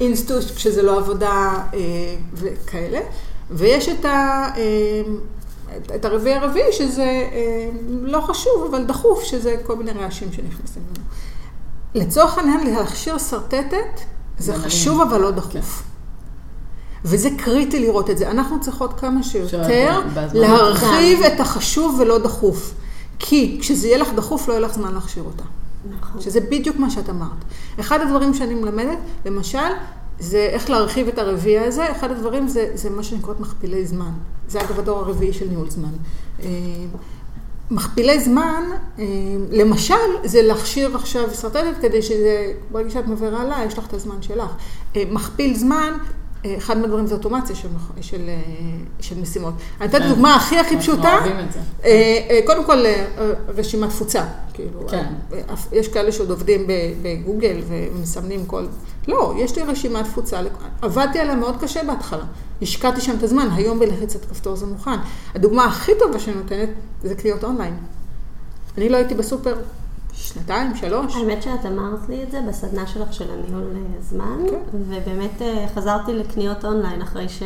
[0.01, 1.63] אינסטוש, כשזה לא עבודה
[2.33, 2.99] וכאלה.
[3.51, 4.47] ויש את, ה,
[5.95, 11.05] את- הרביעי הרביעי, שזה אה, לא חשוב, אבל דחוף, שזה כל מיני רעשים שנכנסים לנו.
[11.95, 14.01] לצורך העניין, להכשיר שרטטת,
[14.37, 14.53] זה.
[14.55, 15.83] חשוב אבל לא דחוף.
[17.05, 18.31] וזה קריטי לראות את זה.
[18.31, 19.61] אנחנו צריכות כמה שיותר.
[20.33, 22.73] להרחיב את החשוב ולא דחוף.
[23.19, 25.43] כי כשזה יהיה לך דחוף, לא יהיה לך זמן להכשיר אותה.
[25.99, 26.21] נכון.
[26.21, 27.29] שזה בדיוק מה שאת אמרת.
[27.79, 29.57] אחד הדברים שאני מלמדת, למשל,
[30.19, 31.91] זה איך להרחיב את הרביעי הזה.
[31.91, 34.11] אחד הדברים זה, זה מה שנקראות מכפילי זמן.
[34.49, 35.91] זה אגב הדור הרביעי של ניהול זמן.
[36.43, 36.49] אה,
[37.71, 38.63] מכפילי זמן,
[38.99, 39.05] אה,
[39.51, 44.21] למשל, זה להכשיר עכשיו שרטטת כדי שזה, ברגע שאת מעבירה לה, יש לך את הזמן
[44.21, 44.51] שלך.
[44.95, 45.93] אה, מכפיל זמן,
[46.57, 47.67] אחד מהדברים זה אוטומציה של,
[48.01, 48.41] של, אה,
[49.01, 49.53] של משימות.
[49.81, 50.07] אני אתן את כן.
[50.07, 51.13] הדוגמה הכי הכי פשוטה.
[51.13, 51.59] אנחנו אוהבים את זה.
[51.85, 54.25] אה, אה, קודם כל, אה, אה, רשימת תפוצה.
[54.53, 55.05] כאילו, כן.
[55.33, 55.39] אה,
[55.71, 56.67] יש כאלה שעוד עובדים
[57.01, 58.65] בגוגל ומסמנים כל...
[59.07, 60.41] לא, יש לי רשימת תפוצה.
[60.81, 62.25] עבדתי עליה מאוד קשה בהתחלה.
[62.61, 64.97] השקעתי שם את הזמן, היום בלחיצת כפתור זה מוכן.
[65.35, 66.69] הדוגמה הכי טובה שאני נותנת
[67.03, 67.77] זה קניות אונליין.
[68.77, 69.55] אני לא הייתי בסופר
[70.23, 71.15] שנתיים, שלוש.
[71.15, 74.55] האמת שאת אמרת לי את זה בסדנה שלך של הניהול אה, זמן, כן.
[74.73, 77.43] ובאמת אה, חזרתי לקניות אונליין אחרי ש...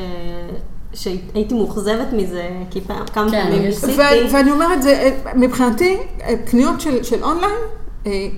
[0.94, 3.94] שהייתי מאוכזבת מזה, כי פעם, כמה כן, פעמים יש- ניסיתי.
[4.02, 4.92] ו- ואני אומרת, זה,
[5.26, 5.98] אה, מבחינתי,
[6.46, 7.60] קניות של, של אונליין,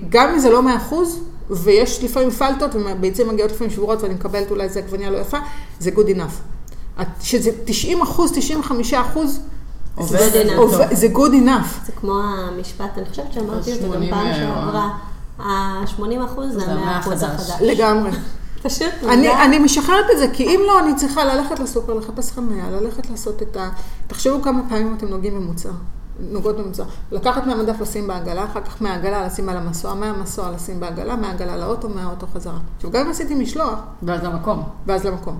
[0.08, 1.20] גם אם זה לא מאה אחוז,
[1.50, 5.38] ויש לפעמים פלטות, וביצים מגיעות לפעמים שבורות, ואני מקבלת אולי איזה עגבנייה לא יפה,
[5.80, 7.02] זה good enough.
[7.20, 9.40] שזה 90 אחוז, 95 אחוז,
[10.00, 10.86] זה זה.
[10.92, 11.86] זה good enough.
[11.86, 14.90] זה כמו המשפט, אני חושבת שאמרתי אותו גם 80, פעם אה, שעברה.
[15.38, 17.50] ה-80 אחוז זה זה ה-100 אחוז החדש.
[17.60, 18.10] לגמרי.
[18.62, 19.44] פשוט אני.
[19.44, 23.42] אני משחררת את זה, כי אם לא, אני צריכה ללכת לסופר, לחפש חניה, ללכת לעשות
[23.42, 23.68] את ה...
[24.06, 25.70] תחשבו כמה פעמים אתם נוגעים במוצר,
[26.20, 26.84] נוגעות במוצר.
[27.12, 31.88] לקחת מהמדף לשים בעגלה, אחר כך מהעגלה לשים על המסוע, מהמסוע לשים בעגלה, מהעגלה לאוטו,
[31.88, 32.58] מהאוטו חזרה.
[32.76, 34.62] עכשיו, גם אם עשיתי משלוח, ואז למקום.
[34.86, 35.38] ואז למקום.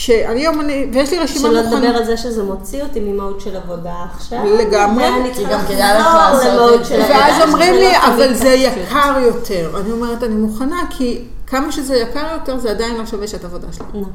[0.00, 1.80] כשאני היום, אני, ויש לי רשימה שלא מוכנה.
[1.80, 4.44] לדבר על זה שזה מוציא אותי ממהות של עבודה עכשיו.
[4.44, 5.04] לגמרי.
[5.04, 6.94] ואני כי צריכה לחזור למהות של.
[6.94, 7.18] עבודה.
[7.18, 9.80] ואז אומרים שזה לי, לא אבל זה קומוניקציות." יקר יותר.
[9.80, 13.72] אני אומרת, אני מוכנה, כי כמה שזה יקר יותר, זה עדיין לא שווה שאת עבודה
[13.72, 13.86] שלי.
[13.86, 14.12] נכון.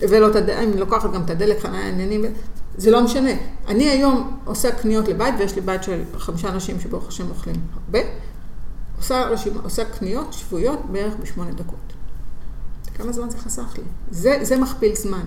[0.00, 2.24] ולא את הדלק, אני לוקחת גם את הדלק, חניה, עניינים,
[2.76, 3.30] זה לא משנה.
[3.68, 7.98] אני היום עושה קניות לבית, ויש לי בית של חמישה אנשים שברוך השם אוכלים הרבה,
[8.96, 11.93] עושה, רשימה, עושה קניות שבועיות בערך בשמונה דקות.
[12.94, 13.84] כמה זמן זה חסך לי?
[14.10, 15.24] זה, זה מכפיל זמן.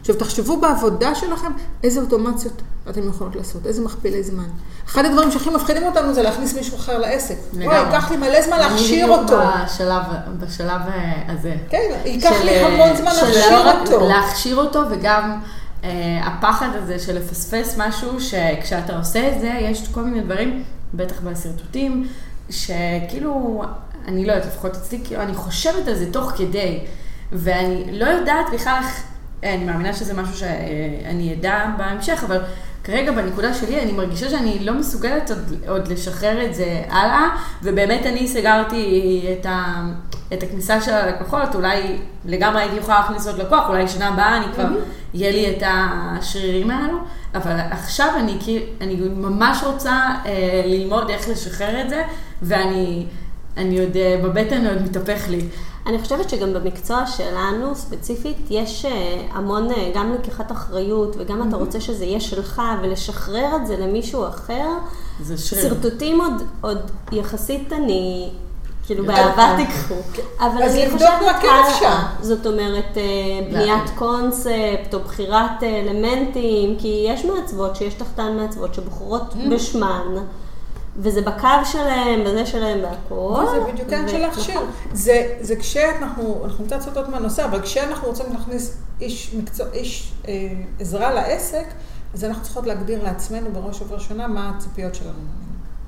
[0.00, 1.52] עכשיו, תחשבו בעבודה שלכם
[1.84, 4.48] איזה אוטומציות אתם יכולות לעשות, איזה מכפילי זמן.
[4.86, 7.34] אחד הדברים שהכי מפחידים אותנו זה להכניס מישהו אחר לעסק.
[7.52, 7.78] וואי, לגמרי.
[7.78, 9.42] ייקח לי מלא זמן להכשיר אני בדיוק אותו.
[9.64, 10.02] בשלב,
[10.38, 11.54] בשלב אה, הזה.
[11.68, 14.08] כן, ייקח של, לי אה, המון זמן של להכשיר לא אותו.
[14.08, 15.40] להכשיר אותו, וגם
[15.84, 21.20] אה, הפחד הזה של לפספס משהו, שכשאתה עושה את זה, יש כל מיני דברים, בטח
[21.20, 22.08] בשרטוטים,
[22.50, 23.62] שכאילו,
[24.08, 26.80] אני לא יודעת, לפחות אצלי, כאילו, אני חושבת על זה תוך כדי,
[27.32, 29.02] ואני לא יודעת בכלל איך,
[29.44, 32.40] אה, אני מאמינה שזה משהו שאני אדע בהמשך, אבל...
[32.88, 37.28] כרגע בנקודה שלי אני מרגישה שאני לא מסוגלת עוד, עוד לשחרר את זה הלאה,
[37.62, 39.86] ובאמת אני סגרתי את, ה,
[40.32, 44.46] את הכניסה של הלקוחות, אולי לגמרי הייתי יכולה להכניס עוד לקוח, אולי שנה הבאה אני
[44.54, 44.68] כבר,
[45.14, 46.98] יהיה לי את השרירים האלו,
[47.34, 48.38] אבל עכשיו אני,
[48.80, 49.92] אני ממש רוצה
[50.26, 52.02] אה, ללמוד איך לשחרר את זה,
[52.42, 53.06] ואני
[53.56, 55.40] אני עוד, אה, בבטן עוד מתהפך לי.
[55.88, 61.56] אני חושבת שגם במקצוע שלנו ספציפית יש אה, המון אה, גם לקיחת אחריות וגם אתה
[61.56, 64.68] רוצה שזה יהיה שלך ולשחרר את זה למישהו אחר.
[65.20, 65.62] זה שריר.
[65.62, 66.78] שרטוטים עוד, עוד
[67.12, 68.30] יחסית אני,
[68.86, 69.56] כאילו יותר באהבה.
[69.56, 69.94] תיקחו.
[70.40, 71.40] אבל אז אני לבדוק חושבת מה
[71.80, 71.94] כן.
[72.20, 73.02] זאת אומרת, אה,
[73.52, 80.16] בניית קונספט או בחירת אה, אלמנטים, כי יש מעצבות שיש תחתן מעצבות שבוחרות בשמן.
[80.98, 83.44] וזה בקו שלהם, וזה שלהם והכל.
[83.50, 84.54] זה בדיוק העניין של להכשיר.
[84.54, 84.68] נכון.
[84.92, 90.34] זה, זה כשאנחנו, אנחנו קצת סוטות מהנושא, אבל כשאנחנו רוצים להכניס איש מקצוע, איש אה,
[90.80, 91.64] עזרה לעסק,
[92.14, 95.18] אז אנחנו צריכות להגדיר לעצמנו בראש ובראשונה מה הציפיות שלנו.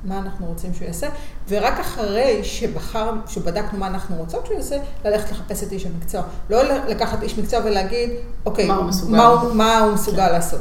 [0.05, 1.09] מה אנחנו רוצים שהוא יעשה,
[1.49, 6.23] ורק אחרי שבחר, שבדקנו מה אנחנו רוצות שהוא יעשה, ללכת לחפש את איש המקצוע.
[6.51, 8.11] לא לקחת איש מקצוע ולהגיד,
[8.47, 9.17] אוקיי, מה הוא מסוגל.
[9.17, 10.61] מה הוא, מה הוא מסוגל לעשות.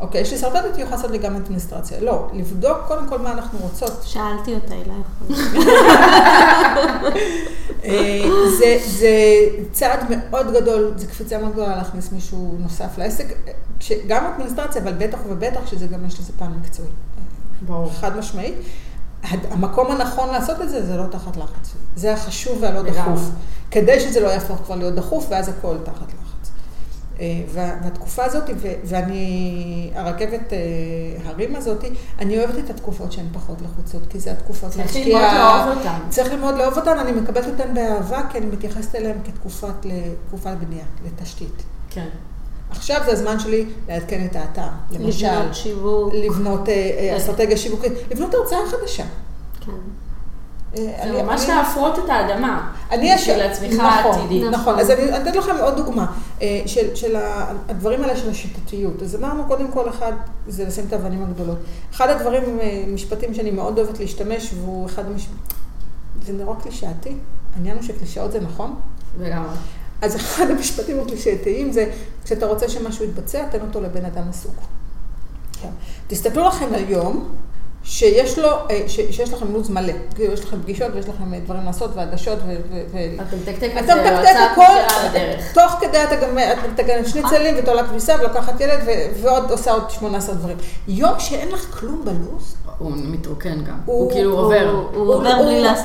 [0.00, 2.00] אוקיי, יש לי סרטטת, היא יכולה לעשות לי גם אדמיניסטרציה.
[2.00, 4.02] לא, לבדוק קודם כל מה אנחנו רוצות.
[4.02, 5.70] שאלתי אותה, היא לא יכולה.
[7.84, 8.24] אה,
[8.58, 9.10] זה, זה
[9.72, 13.26] צעד מאוד גדול, זה קפיצה מאוד גדולה להכניס מישהו נוסף לעסק,
[14.06, 16.88] גם אדמיניסטרציה, אבל בטח ובטח שזה גם יש לזה פן מקצועי.
[17.62, 17.90] ברור.
[18.00, 18.54] חד משמעית.
[19.50, 21.74] המקום הנכון לעשות את זה, זה לא תחת לחץ.
[21.96, 22.82] זה החשוב והלא.
[22.82, 23.20] דחוף.
[23.70, 26.25] כדי שזה לא יהפוך כבר להיות דחוף, ואז הכל תחת לחץ.
[27.20, 28.42] אה, וה- והתקופה הזאת,
[28.84, 29.30] ואני,
[29.94, 30.58] הרכבת אה,
[31.24, 31.84] הרים הזאת,
[32.18, 35.98] אני אוהבת את התקופות שהן פחות לחוצות, כי זה התקופות צריך להשקיע- ללמוד לאהוב אותן.
[36.08, 39.86] צריך ללמוד לאהוב אותן, אני מקבלת אותן באהבה, כי אני מתייחסת אליהן כתקופת
[40.62, 41.62] לבנייה, לתשתית.
[41.90, 42.06] כן.
[42.70, 45.26] עכשיו זה הזמן שלי לעדכן את האתר, למשל.
[45.26, 46.12] לבנות שיווק.
[46.14, 49.04] לבנות אה, אה, אסטרטגיה שיווקית, לבנות הרצאה חדשה.
[49.66, 49.72] כן.
[50.78, 52.70] אה, זה אני- ממש אני- להפרות את האדמה.
[52.90, 53.20] אני יש...
[53.28, 54.44] בשביל הצמיחה נכון, העתידית.
[54.52, 56.06] נכון, אז אני אתן לכם עוד דוגמה
[56.42, 57.16] אה, של, של
[57.68, 59.02] הדברים האלה של השיטתיות.
[59.02, 60.12] אז אמרנו קודם כל אחד,
[60.48, 61.58] זה לשים את האבנים הגדולות.
[61.94, 65.36] אחד הדברים, אה, משפטים שאני מאוד אוהבת להשתמש, והוא אחד המשפטים,
[66.26, 67.12] זה נורא קלישאתי,
[67.56, 68.74] העניין הוא שקלישאות זה נכון.
[69.20, 69.56] לגמרי.
[70.02, 71.90] אז אחד המשפטים הקלישאתיים זה,
[72.24, 74.54] כשאתה רוצה שמשהו יתבצע, תן אותו לבן אדם עסוק.
[75.62, 75.68] כן.
[76.06, 77.28] תסתכלו לכם על יום
[77.88, 79.92] שיש לו, אה, ש, שיש לכם לו"ז מלא.
[80.14, 82.54] כאילו, יש לכם פגישות ויש לכם אה, דברים לעשות והגשות ו...
[82.70, 82.98] ו, ו...
[83.28, 83.92] אתה מתקתק את זה,
[84.52, 85.52] הכל, נשאר לדרך.
[85.54, 89.90] תוך כדי אתה גם, את מתקנת שניצלים ותולה כביסה ולוקחת ילד ו- ועוד עושה עוד
[89.90, 90.56] 18 דברים.
[90.88, 93.78] יום שאין לך כלום בלו"ז, הוא מתרוקן גם.
[93.84, 94.70] הוא- הוא כאילו הוא- עובר.
[94.94, 95.78] הוא עובר בלי מעש.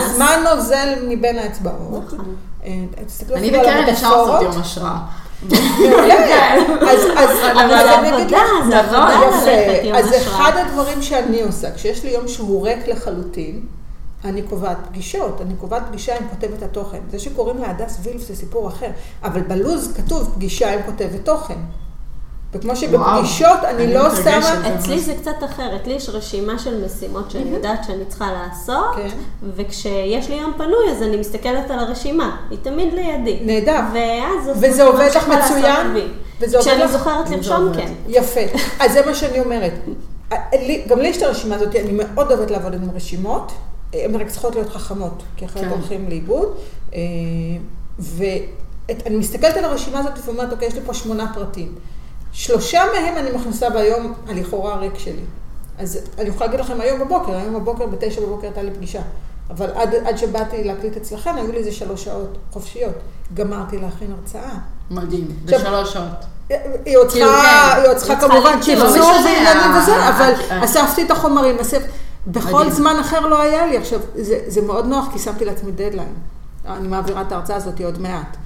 [0.00, 2.14] הזמן נוזל מבין האצבעות.
[2.64, 2.70] אה,
[3.06, 4.42] תסתכלו אני וקרן ישר עושות.
[4.42, 4.96] יום השראה.
[6.88, 9.84] אז, אבל אגיד עבודה, זה עבודה ללכת.
[9.84, 10.12] יום אז.
[10.26, 13.60] אחד הדברים שאני עושה, כשיש לי יום שהוא ריק לחלוטין,
[14.24, 16.98] אני קובעת פגישות, אני קובעת פגישה עם כותבת התוכן.
[17.10, 18.90] זה שקוראים לה הדס וילף זה סיפור אחר,
[19.22, 21.58] אבל בלוז כתוב פגישה עם כותבת תוכן.
[22.52, 24.14] וכמו שבפגישות אני לא.
[24.16, 24.74] שמה...
[24.74, 29.08] אצלי זה קצת אחרת, לי יש רשימה של משימות שאני יודעת שאני צריכה לעשות, כן.
[29.56, 33.38] וכשיש לי יום פנוי אז אני מסתכלת על הרשימה, היא תמיד לידי.
[33.44, 33.80] נהדר.
[33.94, 35.96] ואז וזה עובד לך מצוין?
[36.60, 36.88] כשאני?
[36.88, 37.72] זוכרת לרשום.
[37.74, 37.92] כן.
[38.08, 38.40] יפה.
[38.80, 39.72] אז זה מה שאני אומרת.
[40.52, 43.52] לי- גם לי יש את הרשימה הזאת, אני מאוד אוהבת לעבוד עם רשימות,
[43.92, 45.68] הן רק צריכות להיות חכמות, כי אחרת כן.
[45.68, 46.54] הולכים לאיבוד.
[46.94, 47.00] אה,
[47.98, 51.74] ואני מסתכלת על הרשימה הזאת ואומרת, אוקיי, יש לי פה שמונה פרטים.
[52.36, 55.22] שלושה מהם אני מכניסה ביום הלכאורה הריק שלי.
[55.78, 59.00] אז אני יכולה להגיד לכם היום בבוקר, היום בבוקר, בתשע בבוקר הייתה לי פגישה.
[59.50, 62.92] אבל עד, עד שבאתי להקליט אצלכם, היו לי איזה שלוש שעות חופשיות.
[63.34, 64.54] גמרתי להכין הרצאה.
[64.90, 66.06] מדהים, עכשיו- בשלוש שעות.
[66.84, 67.80] היא עוד כאילו, צריכה, כן.
[67.80, 71.82] היא עוד צריכה כמובן משנה, ועניינים ה- וזה, אבל ה- אספתי את החומרים, אספ...
[72.26, 72.70] בכל.
[72.70, 73.76] זמן אחר לא היה לי.
[73.76, 76.14] עכשיו, זה, זה מאוד נוח, כי שמתי לעצמי דדליין.
[76.66, 78.36] אני מעבירה את ההרצאה הזאת עוד מעט.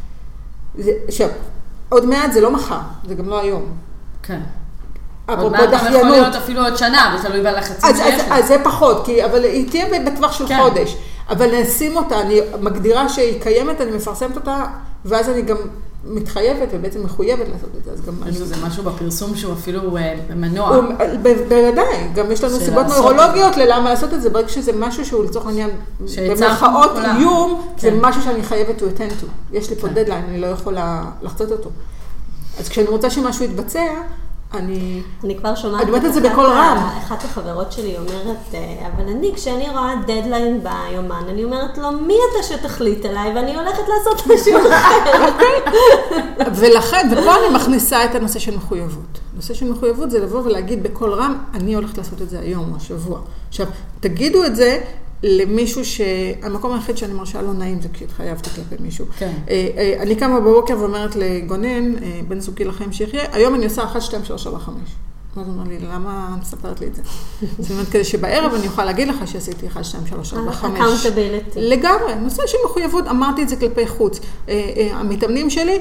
[1.09, 1.29] עכשיו,
[1.91, 3.67] עוד מעט זה לא מחר, זה גם לא היום.
[4.23, 4.41] כן.
[5.27, 6.13] עוד אפרופו מעט גם יכול דחיינות.
[6.13, 8.27] להיות אפילו עוד שנה, זה תלוי בלחצים אז, שיש לך.
[8.31, 10.59] אז זה פחות, כי, אבל היא תהיה בטווח של כן.
[10.63, 10.97] חודש.
[11.31, 14.65] אבל נשים אותה, אני מגדירה שהיא קיימת, אני מפרסמת אותה,
[15.05, 15.57] ואז אני גם
[16.05, 17.91] מתחייבת ובעצם מחויבת לעשות את זה.
[17.91, 18.15] אז גם.
[18.29, 20.81] יש איזה משהו בפרסום שהוא אפילו אה, מניע.
[21.23, 25.47] בוודאי, גם יש לנו סיבות נוירולוגיות ללמה לעשות את זה, ברגע שזה משהו שהוא לצורך
[25.47, 26.91] העניין, במרכאות.
[27.19, 27.97] איום, זה כן.
[28.01, 29.27] משהו שאני חייבת to attend to.
[29.53, 29.95] יש לי פה כן.
[29.95, 31.71] דדליין, אני לא יכולה לחצות אותו.
[32.61, 33.85] אז כשאני רוצה שמשהו יתבצע,
[34.55, 35.03] אני...
[35.25, 36.77] אני כבר שומעת אני אומרת את זה בקול רם.
[36.99, 42.15] אחת החברות שלי אומרת, אה, אבל אני, כשאני רואה דדליין ביומן, אני אומרת לו, מי
[42.15, 43.35] אתה שתחליט עליי?
[43.35, 45.11] ואני הולכת לעשות משהו אחר.
[46.55, 49.21] ולכן, ופה אני מכניסה את הנושא של מחויבות.
[49.35, 52.77] נושא של מחויבות זה לבוא ולהגיד בקול רם, אני הולכת לעשות את זה היום או
[52.77, 53.21] השבוע.
[53.49, 53.67] עכשיו,
[54.01, 54.81] תגידו את זה
[55.23, 59.07] למישהו שהמקום היחיד שאני מרשה לא נעים זה כשהתחייבתי כלפי מישהו.
[59.19, 59.33] כן.
[59.49, 63.85] אה, אה, אני קמה בבוקר ואומרת לגונן, אה, בן זוגי לחיים שיחיה, היום אני עושה
[63.85, 64.75] 1, 2, 3, 4, 5.
[65.37, 67.03] אז הוא אומר לי, למה את מספרת לי את זה?
[67.59, 70.81] זאת אומרת, כדי שבערב אני אוכל להגיד לך שעשיתי 1, 2, 3, 4, 5.
[70.81, 71.57] Accountability.
[71.57, 74.21] לגמרי, נושא של מחויבות, אמרתי את זה כלפי חוץ.
[74.93, 75.79] המתאמנים שלי,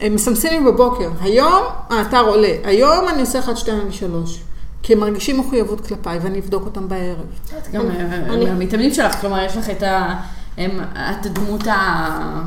[0.00, 4.51] הם מסמסים לי בבוקר, היום האתר עולה, היום אני עושה 1, 2 ו-3.
[4.82, 7.16] כי הם מרגישים מחויבות כלפיי ואני אבדוק אותם בערב.
[7.72, 7.80] גם
[8.30, 10.14] אני- אה, המתאמנים שלך, כלומר, יש לך את ה...
[10.94, 12.42] את הדמות ה...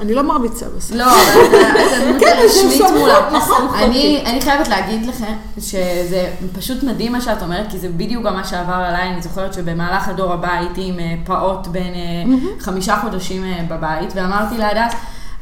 [0.00, 0.96] אני לא מרביצה בסוף.
[0.96, 3.28] לא, את את הדמות כן, הרשמית מולה.
[3.36, 3.68] נכון.
[3.74, 8.34] אני אני חייבת להגיד לכם שזה פשוט מדהים מה שאת אומרת, כי זה בדיוק גם
[8.34, 9.08] מה שעבר עליי.
[9.12, 12.24] אני זוכרת שבמהלך הדור הבא הייתי עם אה, פעוט בן אה,
[12.60, 14.92] חמישה חודשים בבית, ואמרתי להדס,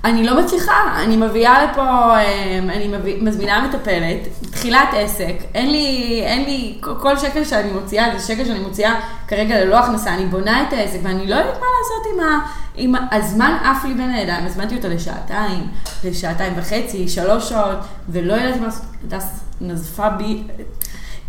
[0.04, 0.72] אני לא מצליחה,
[1.04, 1.82] אני מביאה לפה,
[2.16, 4.18] אה, אני מביא, מזמינה מטפלת,
[4.50, 8.94] תחילת עסק, אין לי, אין לי, כל- שקל שאני מוציאה, זה שקל שאני מוציאה
[9.28, 12.46] כרגע ללא הכנסה, אני בונה את העסק, ואני לא יודעת מה לעשות עם ה...
[12.76, 15.66] עם הזמן עף לי בין הידיים, הזמנתי אותה לשעתיים,
[16.04, 18.66] לשעתיים וחצי, שלוש שעות, ולא ידעתי מה
[19.10, 20.42] לעשות, נזפה בי,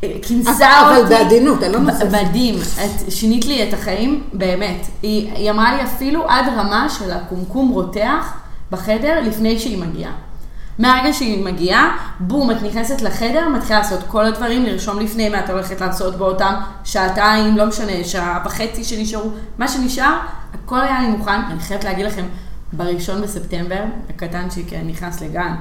[0.04, 1.10] אה, כינסה אבל אותי.
[1.16, 2.06] בעדינות, אני לא נוזפת.
[2.12, 4.86] מדהים, את שינית לי את החיים, באמת.
[5.04, 8.34] היא, היא אמרה לי אפילו עד רמה של הקומקום רותח
[8.72, 10.12] בחדר לפני שהיא מגיעה.
[10.80, 15.50] מהרגע שהיא מגיעה, בום, את נכנסת לחדר, מתחילה לעשות כל הדברים, לרשום לפני מה את
[15.50, 16.54] הולכת לעשות באותם
[16.84, 20.18] שעתיים, לא משנה, שעה וחצי שנשארו, מה שנשאר,
[20.54, 21.42] הכל היה לי מוכן.
[21.52, 22.26] אני חייבת להגיד לכם,
[22.74, 25.56] בראשון בספטמבר, הקטנצ'יק נכנס לגן,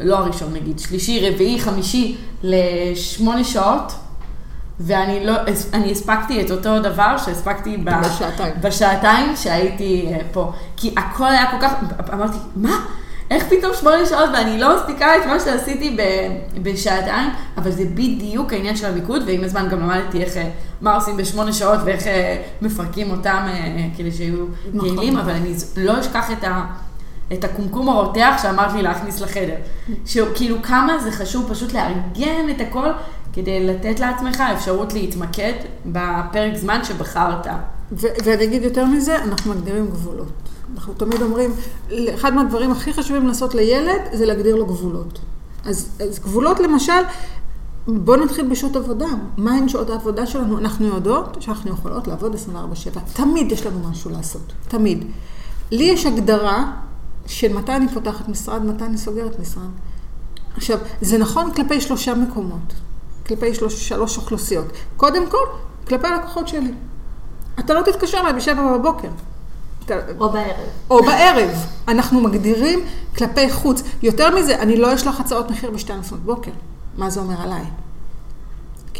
[0.00, 3.92] לא הראשון נגיד, שלישי, רביעי, חמישי, לשמונה שעות,
[4.80, 5.32] ואני לא,
[5.72, 8.54] אני הספקתי את אותו דבר שהספקתי בשעתיים.
[8.60, 10.52] בשעתיים שהייתי אה, פה.
[10.76, 11.72] כי הכל היה כל כך,
[12.12, 12.84] אמרתי, מה?
[13.30, 17.30] איך פתאום שמונה שעות ואני לא מספיקה את מה שעשיתי ב- בשעתיים?
[17.56, 21.52] אבל זה בדיוק העניין של המיקוד, ועם הזמן גם למדתי איך, אה, מה עושים בשמונה
[21.52, 23.46] שעות ואיך אה, מפרקים אותם
[23.96, 24.88] כדי שיהיו נכון.
[24.88, 26.64] יעילים, אבל אני לא אשכח את ה...
[27.32, 29.54] את הקומקום הרותח שאמרת לי להכניס לחדר.
[30.06, 32.88] שכאילו כמה זה חשוב פשוט לארגן את הכל
[33.32, 35.52] כדי לתת לעצמך אפשרות להתמקד
[35.86, 37.46] בפרק זמן שבחרת.
[37.92, 40.32] ואני אגיד יותר מזה, אנחנו מגדירים גבולות.
[40.74, 41.50] אנחנו תמיד אומרים,
[42.14, 45.18] אחד מהדברים הכי חשובים לעשות לילד זה להגדיר לו גבולות.
[45.64, 47.02] אז, אז גבולות למשל,
[47.86, 49.06] בואו נתחיל בשעות עבודה.
[49.36, 50.58] מהן שעות העבודה שלנו?
[50.58, 53.00] אנחנו יודעות שאנחנו יכולות לעבוד 24/7.
[53.12, 55.04] תמיד יש לנו משהו לעשות, תמיד.
[55.70, 56.72] לי יש הגדרה
[57.26, 59.70] של מתי אני פותחת משרד, מתי אני סוגרת משרד.
[60.56, 62.74] עכשיו, זה נכון כלפי שלושה מקומות,
[63.30, 64.66] כלפי שלוש, שלוש אוכלוסיות.
[64.96, 65.46] קודם כל,
[65.88, 66.72] כלפי הלקוחות שלי.
[67.58, 69.08] אתה לא תתקשר אליי בשבע בבוקר.
[70.20, 70.56] או בערב.
[70.90, 71.50] או בערב.
[71.88, 72.80] אנחנו מגדירים
[73.16, 73.82] כלפי חוץ.
[74.02, 76.50] יותר מזה, אני לא אשלח הצעות מחיר בשתיים לפנות בוקר.
[76.96, 77.62] מה זה אומר עליי?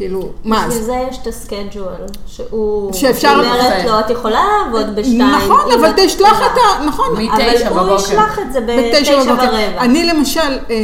[0.00, 0.86] כאילו, מה בשביל אז?
[0.86, 1.94] זה יש את הסקייג'ואל,
[2.26, 2.92] שהוא...
[2.92, 5.20] שאפשר- אומרת לו, את יכולה לעבוד בשתיים.
[5.30, 6.84] נכון, אבל תשלח יכולה." את ה...
[6.86, 7.06] נכון.
[7.16, 8.02] מ- מתשע אבל הוא בבוקר.
[8.04, 9.42] ישלח את זה בתשע בבוקר.
[9.42, 9.80] ורבע.
[9.80, 10.76] אני למשל, אה,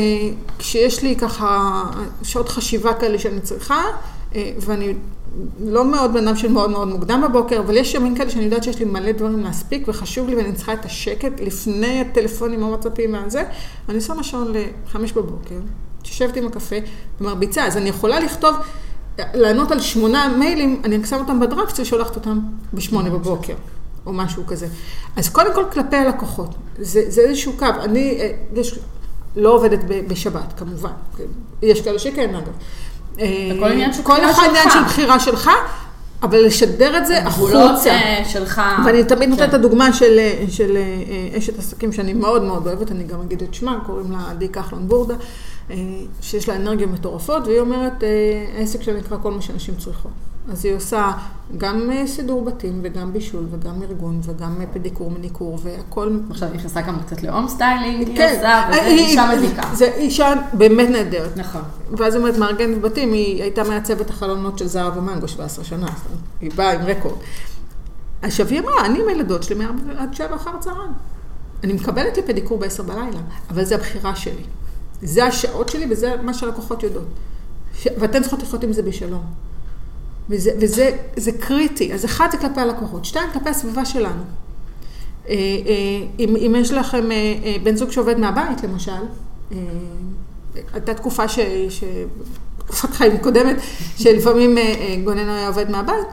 [0.58, 1.82] כשיש לי ככה
[2.22, 3.82] שעות חשיבה כאלה שאני צריכה,
[4.34, 4.94] אה, ואני
[5.60, 8.64] לא מאוד בן אדם של מאוד מאוד מוקדם בבוקר, אבל יש ימים כאלה שאני יודעת
[8.64, 13.42] שיש לי מלא דברים להספיק, וחשוב לי ואני צריכה את השקט לפני הטלפונים, הוואטסאפים והזה,
[13.88, 14.52] אני שמה שעון
[14.86, 15.54] לחמש בבוקר,
[16.06, 16.76] יושבת עם הקפה
[17.20, 18.54] ומרביצה, אז אני יכולה לכתוב,
[19.34, 22.40] לענות על שמונה מיילים, אני שמה אותם בדראפט ושולחת אותם
[22.74, 23.54] בשמונה בבוקר.
[24.06, 24.66] או משהו כזה.
[25.16, 27.66] אז קודם כל כלפי הלקוחות, זה, זה איזשהו קו.
[27.82, 28.78] אני אה, יש,
[29.36, 30.90] לא עובדת בשבת, כמובן.
[31.62, 32.52] יש כאלה שכן, אגב.
[33.66, 34.72] עניין של בחירה כל אחד עניין שלך.
[34.72, 35.50] של בחירה שלך,
[36.22, 37.90] אבל לשדר את זה החוצה.
[37.90, 38.62] אה, שלך.
[38.86, 39.56] ואני תמיד נותנת את כן.
[39.56, 43.54] הדוגמה של, אה, של אה, אשת עסקים שאני מאוד מאוד אוהבת, אני גם אגיד את
[43.54, 45.18] שמה, קוראים לה עדי כחלון בורדה, אה,
[46.20, 48.08] שיש לה אנרגיה מטורפות, והיא אומרת, אה,
[48.58, 50.12] העסק שלה נקרא כל מה שאנשים צריכות.
[50.52, 51.12] אז היא עושה
[51.58, 56.56] גם אה, סידור בתים, וגם בישול, וגם ארגון, וגם אה, פדיקור מניקור, והכל עכשיו היא
[56.56, 59.62] נכנסה גם קצת ל home styling, היא כן, עושה, וזה היא- אישה היא- מדליקה.
[59.74, 61.36] זה אישה באמת נהדרת.
[61.36, 61.62] נכון.
[61.90, 65.86] ואז היא אומרת, מארגנת בתים, היא הייתה מעצבת החלונות של זרה ומנגו 17 שנה,
[66.40, 67.14] היא באה עם רקורד.
[68.22, 70.92] עכשיו היא אמרה, אני עם הילדות שלי מארבע עד שבע אחר הצהריים.
[71.64, 74.42] אני מקבלת לי פדיקור בעשר בלילה, אבל זה הבחירה שלי.
[75.02, 77.06] זה השעות שלי וזה מה שהלקוחות יודעות.
[77.78, 77.88] ש...
[77.98, 79.22] ואתן צריכות לחיות עם זה בשלום.
[80.30, 81.94] וזה, וזה זה קריטי.
[81.94, 84.22] אז אחד זה כלפי הלקוחות, שתיים כלפי הסביבה שלנו.
[85.28, 85.34] אה, אה,
[86.18, 88.92] אם, אם יש לכם אה, בן זוג שעובד מהבית, למשל,
[90.72, 91.38] הייתה תקופה ש...
[91.68, 91.84] ש...
[92.66, 93.56] תקופת חיים קודמת,
[93.96, 96.06] שלפעמים אה, גונן היה עובד מהבית,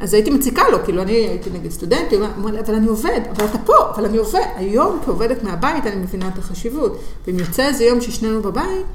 [0.00, 3.44] אז הייתי מציקה לו, כאילו אני הייתי נגיד סטודנט, הוא לי, אבל אני עובד, אבל
[3.44, 4.40] אתה פה, אבל אני עובד.
[4.56, 7.00] היום כעובדת מהבית אני מבינה את החשיבות.
[7.26, 8.86] ואם יוצא איזה יום ששנינו בבית,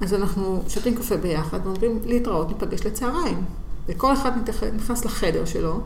[0.00, 3.44] אז אנחנו שותים קפה ביחד ואומרים להתראות, ניפגש לצהריים.
[3.88, 4.30] וכל אחד
[4.76, 5.80] נכנס לחדר שלו,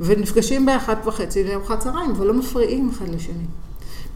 [0.00, 3.44] ונפגשים באחת וחצי לארוחת צהריים, ולא מפריעים אחד לשני.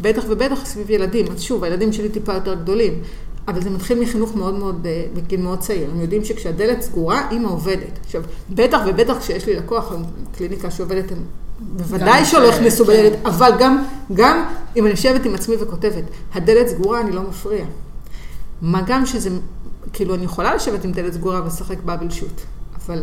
[0.01, 1.27] בטח ובטח סביב ילדים.
[1.33, 3.01] אז שוב, הילדים שלי טיפה יותר גדולים,
[3.48, 5.90] אבל זה מתחיל מחינוך מאוד מאוד, אה, בגיל מאוד צעיר.
[5.90, 7.98] הם יודעים שכשהדלת סגורה, אימא עובדת.
[8.04, 9.92] עכשיו, בטח ובטח כשיש לי לקוח,
[10.37, 11.18] קליניקה שעובדת, הם
[11.61, 12.92] בוודאי שלא יכנסו כן.
[12.92, 14.44] בדלת, אבל גם, גם
[14.76, 16.04] אם אני יושבת עם עצמי וכותבת,
[16.35, 17.64] הדלת סגורה, אני לא מפריע.
[18.62, 19.30] מה גם שזה,
[19.92, 22.40] כאילו, אני יכולה לשבת עם דלת סגורה ולשחק באבל שוט,
[22.76, 23.02] אבל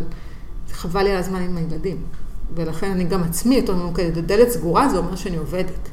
[0.71, 1.97] חבל לי על הזמן עם הילדים.
[2.55, 4.17] ולכן אני גם עצמי יותר ממוקדת.
[4.17, 5.89] הדלת סגורה זה אומר שאני עובדת.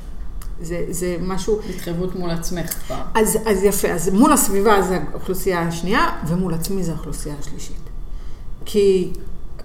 [0.62, 1.60] זה, זה משהו...
[1.70, 3.02] התחייבות מול עצמך כבר.
[3.14, 7.80] אז, אז יפה, אז מול הסביבה זה האוכלוסייה השנייה, ומול עצמי זה האוכלוסייה השלישית.
[8.64, 9.12] כי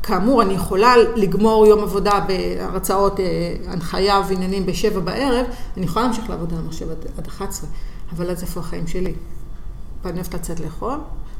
[0.03, 3.25] כאמור, אני יכולה לגמור יום עבודה בהרצאות, אה,
[3.67, 5.45] הנחיה ועניינים בשבע בערב,
[5.77, 7.69] אני יכולה להמשיך לעבוד על המחשב עד, עד 11,
[8.15, 9.13] אבל אז איפה החיים שלי?
[10.03, 10.97] ואני אוהבת לצאת לאכול,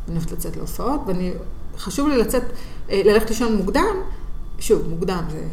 [0.07, 1.33] ואני אוהבת לצאת להופעות, ואני,
[1.77, 2.43] חשוב לי לצאת,
[2.89, 3.95] אה, ללכת לישון מוקדם,
[4.59, 5.43] שוב, מוקדם זה...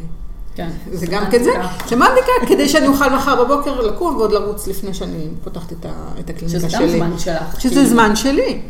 [0.55, 0.69] כן.
[0.91, 1.51] זה גם כן זה,
[1.87, 5.85] סמנטיקה, כדי שאני אוכל מחר בבוקר לקום ועוד לרוץ לפני שאני פותחת את,
[6.29, 6.99] הקליניקה שזה שלי.
[6.99, 7.61] גם זמן שלך.
[7.61, 7.89] שזה כאילו.
[7.89, 8.61] זמן שלי.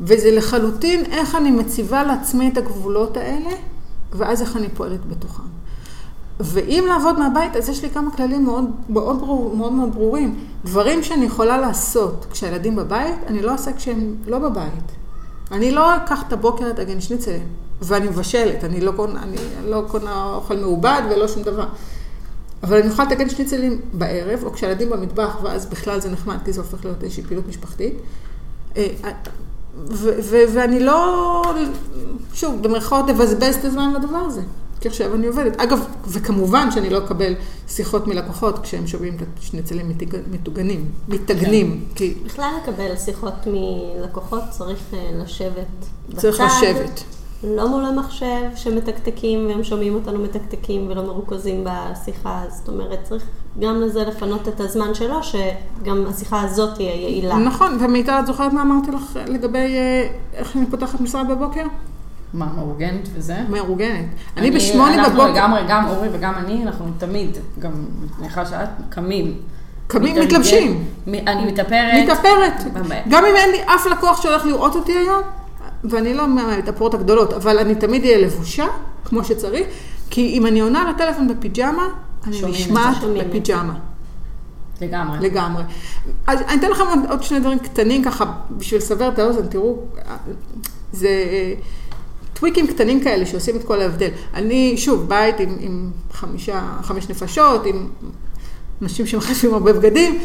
[0.00, 3.50] וזה לחלוטין איך אני מציבה לעצמי את הגבולות האלה,
[4.12, 5.42] ואז איך אני פועלת בתוכם.
[6.40, 10.38] ואם לעבוד מהבית, אז יש לי כמה כללים מאוד מאוד, ברור, מאוד, מאוד ברורים.
[10.64, 14.92] דברים שאני יכולה לעשות כשהילדים בבית, אני לא עושה כשהם לא בבית.
[15.52, 17.46] אני לא אקח את הבוקר את הגן שניצלים,
[17.82, 21.66] ואני מבשלת, אני לא קונה, אני לא קונה אוכל מעובד ולא שום דבר.
[22.62, 26.60] אבל אני יכולה לתקן שניצלים בערב, או כשהילדים במטבח, ואז בכלל זה נחמד, כי זה
[26.60, 27.94] הופך להיות איזושהי פעילות משפחתית.
[28.76, 28.86] אה,
[29.76, 31.42] ו- ו- ואני לא,
[32.34, 34.42] שוב, במרכאות לבזבז את הזמן לדבר הזה.
[34.80, 35.60] כי עכשיו אני עובדת.
[35.60, 37.34] אגב, וכמובן שאני לא אקבל
[37.68, 39.92] שיחות מלקוחות כשהם שומעים את השניצלים
[40.30, 41.84] מטוגנים, מתגנים.
[41.94, 45.66] כי בכלל לקבל שיחות מלקוחות צריך אה, לשבת
[46.16, 47.04] צריך בצד, לשבת.
[47.44, 53.24] לא מול המחשב שמתקתקים והם שומעים אותנו מתקתקים ולא מרוכזים בשיחה, זאת אומרת צריך
[53.60, 57.36] גם לזה לפנות את הזמן שלו, שגם השיחה הזאת תהיה יעילה.
[57.36, 61.64] נכון, ומיטל, את זוכרת מה אמרתי לך לגבי אה, איך אני פותחת משרד בבוקר?
[62.34, 63.36] מה, מאורגנת וזה?
[63.48, 64.06] מאורגנת.
[64.36, 67.72] אני בשמונה אנחנו בבוקר, לגמרי, גם אורי וגם אני, אנחנו תמיד, גם
[68.18, 69.34] מניחה שאת, קמים.
[69.86, 70.84] קמים, מתלבשים.
[71.06, 72.04] אני מתאפרת.
[72.04, 72.52] מתאפרת.
[73.08, 75.22] גם אם אין לי אף לקוח שהולך לראות אותי היום,
[75.84, 78.66] ואני לא מהמתאפרות הגדולות, אבל אני תמיד אהיה לבושה,
[79.04, 79.66] כמו שצריך,
[80.10, 81.88] כי אם אני עונה לטלפון בפיג'מה,
[82.26, 83.26] אני את נשמעת את.
[83.28, 83.74] בפיג'מה.
[84.80, 85.18] לגמרי.
[85.20, 85.62] לגמרי.
[86.26, 89.78] אז אני אתן לכם עוד, עוד שני דברים קטנים ככה, בשביל לסבר את האוזן, תראו,
[90.92, 91.54] זה אה,
[92.34, 94.08] טוויקים קטנים כאלה שעושים את כל ההבדל.
[94.34, 97.88] אני, שוב, בית עם, עם חמישה, חמש נפשות, עם
[98.80, 100.18] נשים שמחליפים הרבה בגדים.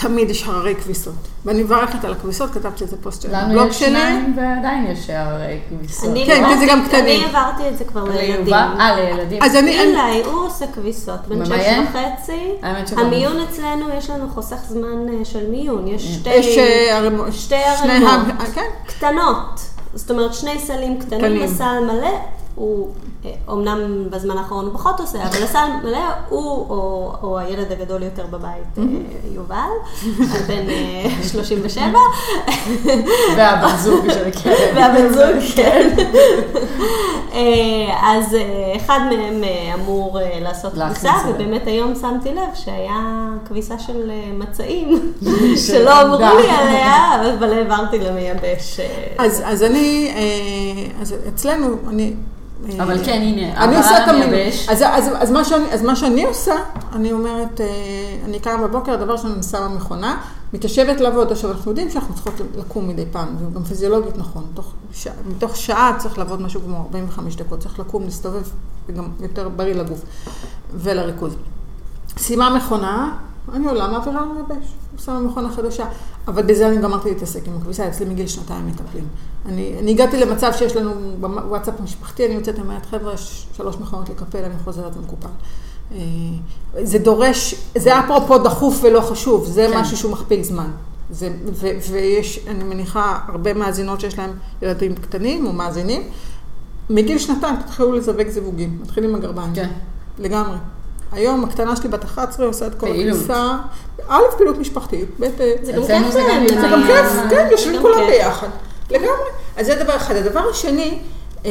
[0.00, 1.14] תמיד יש הררי כביסות.
[1.44, 3.88] ואני מברכת על הכביסות, כתבתי איזה פוסט של לנו הבלוג יש שלי.
[3.88, 6.10] שניים ועדיין יש הרי כביסות.
[6.10, 7.04] אני כן, העברתי- זה גם קטנים.
[7.24, 8.54] אני העברתי את זה כבר לילדים.
[8.54, 9.42] אה, לילדים.
[9.42, 11.52] אז אני, אילי, הוא עושה כביסות, בן שש?
[11.52, 12.52] וחצי.
[12.96, 14.86] המיון אצלנו, יש לנו חוסך זמן
[15.18, 15.88] אה, של מיון.
[15.88, 18.10] יש שתי יש אה, ערימות, שתי שני ערימות.
[18.40, 19.60] ה- כן, קטנות.
[19.94, 21.42] זאת אומרת, שני סלים קטנים.
[21.42, 22.10] הסל מלא,
[22.54, 23.07] הוא אה,
[23.48, 25.98] אומנם בזמן האחרון הוא פחות עושה, אבל הסל מלא
[26.28, 28.82] הוא או, או הילד הגדול יותר בבית, אה,
[29.34, 29.56] יובל,
[30.46, 31.98] בן אה, 37,
[33.36, 34.76] והבן זוג של קרן.
[34.76, 35.96] והבן זוג, כן.
[37.32, 37.38] אה,
[38.02, 41.12] אז אה, אחד מהם אה, אמור אה, לעשות כביסה.
[41.28, 46.18] ובאמת היום שמתי לב שהיה כביסה של אה, מצעים, של שלא אמרו.
[46.38, 48.80] לי עליה, אבל העברתי למייבש.
[48.80, 48.86] אה,
[49.18, 52.12] אז, אז אני, אה, אז אצלנו, אני...
[52.66, 54.08] אה, אבל כן, הנה, אני עושה את.
[54.08, 54.68] למייבש.
[54.68, 56.54] אז, אז, אז, מה שאני, אז מה שאני עושה,
[56.92, 57.66] אני אומרת, אה,
[58.24, 60.20] אני קמה בבוקר, הדבר ראשון אני שמה מכונה,
[60.52, 61.32] מתיישבת לעבוד.
[61.32, 64.46] עכשיו, אנחנו יודעים שאנחנו צריכות לקום מדי פעם, זה גם פיזיולוגית נכון.
[64.54, 68.42] תוך שע, מתוך שעה צריך לעבוד משהו כמו 45 דקות, צריך לקום, להסתובב,
[68.86, 70.00] זה גם יותר בריא לגוף
[70.74, 71.36] ולריכוז.
[72.16, 73.16] סיימה מכונה,
[73.52, 74.66] אני עולה, מעבירה למייבש,
[74.98, 75.86] שמה מכונה חדשה.
[76.28, 79.04] אבל בזה אני גמרתי להתעסק עם הכביסה, אצלי מגיל שנתיים מטפלים.
[79.46, 80.90] אני, אני הגעתי למצב שיש לנו
[81.20, 83.16] בוואטסאפ המשפחתי, אני יוצאת אומרת, חבר'ה,
[83.56, 85.28] שלוש מכונות לקפל, אני חוזרת ומקופל.
[85.92, 85.98] אה,
[86.82, 89.78] זה דורש, זה אפרופו דחוף ולא חשוב, זה כן.
[89.78, 90.70] משהו שהוא מכפיל זמן.
[91.10, 94.30] זה, ו, ויש, אני מניחה, הרבה מאזינות שיש להם
[94.62, 96.02] ילדים קטנים או מאזינים.
[96.90, 99.54] מגיל שנתיים תתחילו לזווג זיווגים, מתחילים עם הגרביים.
[99.54, 99.70] כן.
[100.18, 100.56] לגמרי.
[101.12, 102.86] היום הקטנה שלי בת 11 עושה את כל.
[102.86, 103.56] הכניסה.
[104.08, 107.82] א', פעילות משפחתית, ב', אה, זה גם כיף זה גם זה גם כיף, כן, יושבים
[107.82, 108.06] כולם.
[108.06, 108.48] ביחד.
[108.90, 109.28] לגמרי.
[109.56, 110.16] אז זה דבר אחד.
[110.16, 110.98] הדבר השני,
[111.46, 111.50] אה,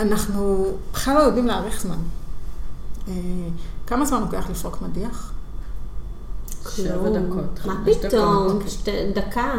[0.00, 1.96] אנחנו בכלל לא יודעים להאריך זמן.
[3.08, 3.14] אה,
[3.86, 5.32] כמה זמן לוקח לפרוק מדיח?
[6.76, 7.10] שבע.
[7.10, 7.82] דקות, מה.
[7.84, 8.46] פתאום?
[8.46, 9.12] אוקיי.
[9.12, 9.52] דקה.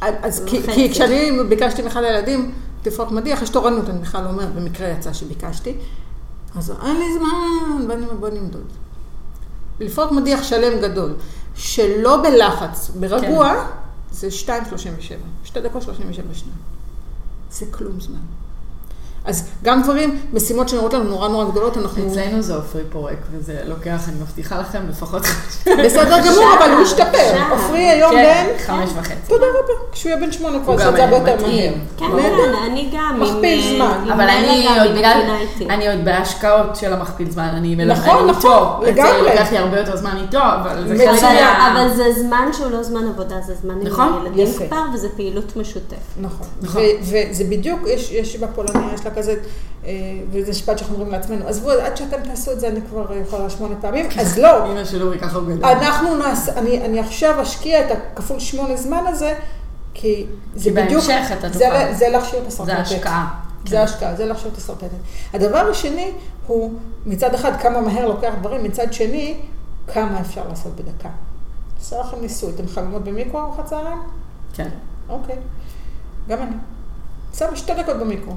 [0.00, 0.72] אז כי, וחצי.
[0.74, 5.12] כי כשאני ביקשתי מאחד הילדים, תפרוק מדיח, יש תורנות, אני בכלל לא אומרת, במקרה יצא
[5.12, 5.78] שביקשתי.
[6.56, 8.66] אז אין לי זמן, אומר, בוא נמדוד.
[9.80, 11.14] לפרוק מדיח שלם גדול,
[11.54, 13.70] שלא בלחץ, ברגוע, כן.
[14.10, 15.14] זה 2.37.
[15.44, 16.56] 2 דקות 37 שניות.
[17.50, 18.18] זה כלום זמן.
[19.26, 22.06] אז גם דברים, משימות שנראות לנו נורא נורא גדולות, אנחנו...
[22.06, 25.22] אצלנו זה עופרי פורק, וזה לוקח, אני מבטיחה לכם, לפחות
[25.84, 27.42] בסדר גמור, אבל הוא השתפר.
[27.50, 28.64] עופרי היום כן, בן...
[28.66, 29.14] חמש וחצי.
[29.28, 29.72] תודה רבה.
[29.92, 31.46] כשהוא יהיה בן שמונה כבר הוא עושה גם את זה הרבה יותר.
[31.46, 31.72] מהר.
[31.96, 32.06] כן.
[32.06, 33.20] כן, אני גם.
[33.20, 33.86] מכפיל זמן.
[33.86, 34.28] אה, עם אבל
[35.70, 38.78] אני עוד בהשקעות של המכפיל זמן, אני נכון, אני נכון, איתו.
[38.82, 39.12] אז לגמרי.
[39.12, 41.10] זה לוקח לי הרבה יותר זמן איתו, אבל זה
[41.72, 44.66] אבל, זה זמן שהוא לא זמן עבודה, זה זמן נכון, עם ילדים יפה.
[44.66, 45.96] כבר, וזה פעילות משותפת.
[46.20, 46.46] נכון.
[46.62, 46.82] נכון.
[46.82, 49.34] ו- וזה בדיוק, יש, יש בפולניה, יש לה כזה,
[49.84, 49.92] אה,
[50.30, 53.74] וזה משפט שאנחנו אומרים לעצמנו, עזבו, עד שאתם תעשו את זה, אני כבר יכולה שמונה
[53.80, 54.72] פעמים, אז לא.
[54.72, 55.64] אמא של אורי ככה גדול.
[55.64, 59.34] אנחנו נעשה, אני, אני עכשיו אשקיע את הכפול שמונה זמן הזה,
[59.94, 61.92] כי זה כי בדיוק, בהמשך אתה זה, תוכל.
[61.94, 62.74] זה להכשיר את הסרטטת.
[62.74, 63.40] זה השקעה.
[63.68, 64.98] זה השקעה, זה להכשיר את הסרטטת.
[65.34, 66.12] הדבר השני
[66.46, 66.72] הוא,
[67.06, 69.40] מצד אחד, כמה מהר לוקח דברים, מצד שני,
[69.92, 71.08] כמה אפשר לעשות בדקה.
[71.78, 73.98] עושה לכם ניסוי, אתם חייבים במיקרו ארוחת צהריים?
[74.54, 74.68] כן.
[75.08, 75.36] אוקיי,
[76.28, 76.56] גם אני.
[77.34, 78.32] שם שתי דקות במיקרו.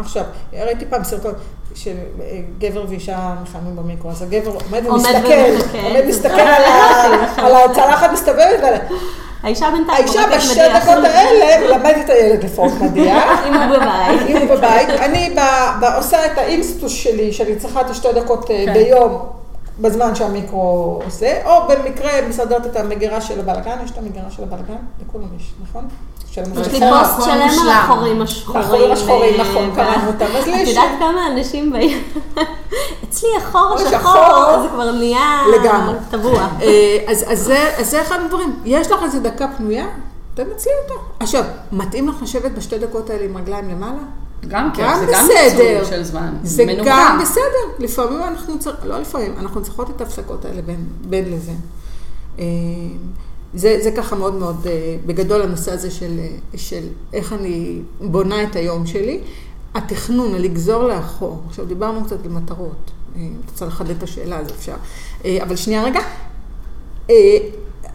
[0.00, 1.32] עכשיו, ראיתי פעם סרטון
[1.74, 5.18] של אה, גבר ואישה מחממים במיקרו, אז הגבר עומד ומסתכל.
[5.82, 6.62] עומד ומסתכל על
[7.44, 8.80] על הצלחת מסתובבת,
[9.42, 10.60] האישה בינתיים האישה בשתי.
[10.74, 13.24] דקות האלה מלמדת את הילד לפרוק מדיח.
[13.48, 14.20] אם הוא בבית.
[14.28, 15.36] אם הוא בבית, אני
[15.96, 18.74] עושה את האינסטוס שלי, שאני צריכה את השתי דקות אה, כן.
[18.74, 19.39] ביום,
[19.80, 24.76] בזמן שהמיקרו עושה, או במקרה מסדרת את המגירה של הבלגן, יש את המגירה של הבלגן?
[25.06, 25.88] לכולם יש, נכון?
[26.30, 26.68] של יש.
[26.72, 27.68] לי נכון, פוסט שלם על.
[27.68, 28.60] החורים השחורים.
[28.62, 30.24] החורים השחורים, אה, נכון, ב- קראנו אותם.
[30.36, 32.02] אז לי את יש- יודעת כמה אנשים באים?
[33.08, 34.62] אצלי החור השחור, שחור.
[34.62, 35.94] זה כבר נהיה לגמרי.
[36.10, 36.46] טבוע.
[36.62, 38.60] אה, אז, אז, זה, אז זה אחד הדברים.
[38.64, 39.86] יש לך איזה דקה פנויה,
[40.34, 41.00] תנצלי אותה.
[41.20, 43.98] עכשיו, מתאים לך לשבת בשתי דקות האלה עם רגליים למעלה?
[44.48, 45.80] גם כן, גם זה גם בסדר.
[45.80, 46.34] ניצול של זמן.
[46.42, 46.90] זה מנוחה.
[46.90, 47.84] גם בסדר.
[47.84, 51.60] לפעמים אנחנו צריכים, לא לפעמים, אנחנו צריכות את ההפסקות האלה בין, בין לבין.
[52.38, 52.44] אה,
[53.54, 56.82] זה, זה ככה מאוד מאוד, אה, בגדול הנושא הזה של, אה, של
[57.12, 59.20] איך אני בונה את היום שלי.
[59.74, 61.42] התכנון, לגזור לאחור.
[61.48, 62.90] עכשיו, דיברנו קצת על מטרות.
[63.16, 64.76] אה, אם את רוצה לחדד את השאלה, אז אפשר.
[65.24, 66.00] אה, אבל שנייה רגע.
[67.10, 67.38] אה,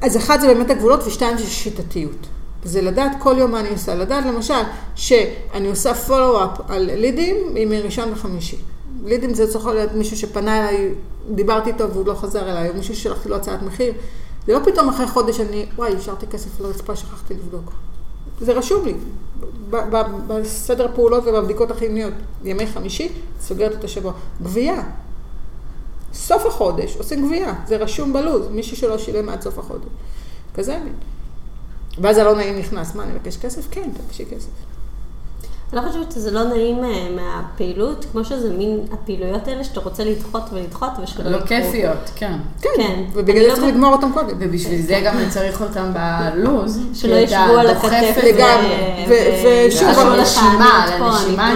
[0.01, 2.27] אז אחד זה באמת הגבולות, ושתיים זה שיטתיות.
[2.65, 3.95] זה לדעת כל יום מה אני עושה.
[3.95, 4.53] לדעת למשל
[4.95, 7.35] שאני עושה פולו-אפ על לידים
[7.69, 8.57] מראשון לחמישי.
[9.03, 10.93] לידים זה צריך להיות מישהו שפנה אליי,
[11.29, 13.93] דיברתי איתו והוא לא חזר אליי, או מישהו ששלחתי לו הצעת מחיר.
[14.47, 17.71] זה לא פתאום אחרי חודש אני, וואי, השארתי כסף על הרצפה, שכחתי לבדוק.
[18.41, 18.93] זה רשום לי.
[20.27, 22.13] בסדר הפעולות ובבדיקות החיוניות.
[22.43, 23.09] ימי חמישי,
[23.41, 24.13] סוגרת את השבוע.
[24.43, 24.83] גבייה.
[26.13, 29.87] סוף החודש עושים גבייה, זה רשום בלוז, מישהו שלא שילם עד סוף החודש.
[30.53, 30.93] כזה מין.
[32.01, 33.67] ואז הלא נעים נכנס, מה, אני מבקש כסף?
[33.71, 34.49] כן, תבקשי כסף.
[35.73, 40.03] אני לא חושבת שזה לא נעים אה, מהפעילות, כמו שזה מין הפעילויות האלה שאתה רוצה
[40.03, 41.45] לדחות ולדחות ושלא לא.
[41.45, 42.33] כיפיות, כן.
[42.61, 43.03] כן, כן.
[43.13, 44.37] ובגלל אני זה לא צריך לגמור אותם קודם.
[44.39, 46.79] ובשביל זה גם צריך אותם בלוז.
[46.93, 48.17] שלא ישבו על הכתף.
[48.23, 49.05] לגמרי.
[49.07, 49.89] ושוב.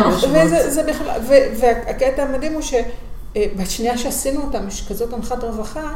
[0.05, 0.29] יושבות.
[0.33, 5.93] וזה זה בכלל, ו- והקטע המדהים הוא שבשנייה שעשינו אותם, יש כזאת הנחת רווחה, אה,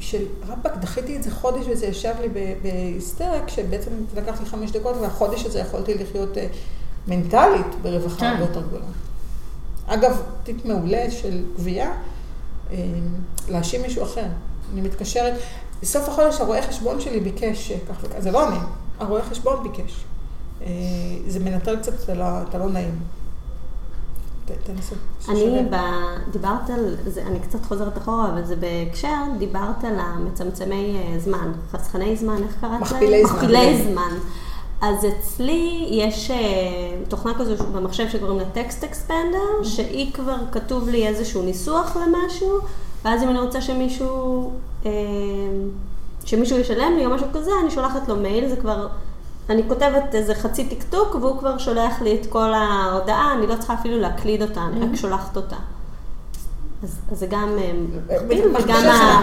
[0.00, 0.18] של
[0.48, 2.28] רבאק, דחיתי את זה חודש וזה ישב לי
[2.62, 6.46] בהיסטריה, כשבעצם לקח לי חמש דקות, והחודש הזה יכולתי לחיות אה,
[7.08, 8.26] מנטלית ברווחה כן.
[8.26, 8.84] הרבה יותר גדולה.
[9.86, 11.92] אגב, תיק מעולה של גבייה,
[12.70, 12.76] אה,
[13.48, 14.24] להאשים מישהו אחר.
[14.72, 15.34] אני מתקשרת,
[15.82, 18.58] בסוף החודש הרואה חשבון שלי ביקש אה, כך וכך, זה לא אני,
[18.98, 20.04] הרואה חשבון ביקש.
[20.62, 20.66] אה,
[21.26, 22.98] זה מנטרל קצת את הלא- את הלא נעים.
[24.64, 24.94] תנסו.
[25.28, 25.64] אני.
[25.70, 25.76] ב...
[26.30, 31.52] דיברת על, זה, אני קצת חוזרת אחורה, אבל זה בהקשר, דיברת על המצמצמי אה, זמן,
[31.72, 32.82] חסכני זמן, איך קראת להם?
[32.82, 33.36] מכפילי זמן.
[33.36, 34.18] מכפילי זמן.
[34.80, 36.36] אז אצלי יש אה,
[37.08, 42.58] תוכנה כזו במחשב שקוראים לה טקסט אקספנדר, שהיא כבר כתוב לי איזשהו ניסוח למשהו,
[43.04, 44.50] ואז אם אני רוצה שמישהו,
[44.86, 44.90] אה,
[46.24, 48.86] שמישהו ישלם לי או משהו כזה, אני שולחת לו מייל, זה כבר,
[49.50, 53.74] אני כותבת איזה חצי טקטוק, והוא כבר שולח לי את כל ההודעה, אני לא צריכה
[53.74, 55.56] אפילו להקליד אותה, אני רק שולחת אותה.
[56.82, 57.72] אז, אז זה גם אה,
[58.14, 58.68] מכפיל, מחשב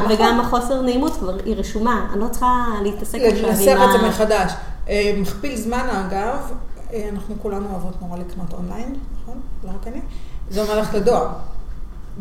[0.10, 3.92] וגם, ה, החוסר נעימות כבר, היא רשומה, אני לא צריכה להתעסק עכשיו עם לנסח את
[3.92, 4.10] זה ה...
[4.10, 4.52] מחדש.
[4.90, 6.52] אה, מכפיל זמן, אגב,
[6.94, 9.40] אה, אנחנו כולנו אוהבות נורא לקנות אונליין, נכון?
[9.64, 10.02] לא רק אני.
[10.50, 11.28] זה אומר ללכת לדואר.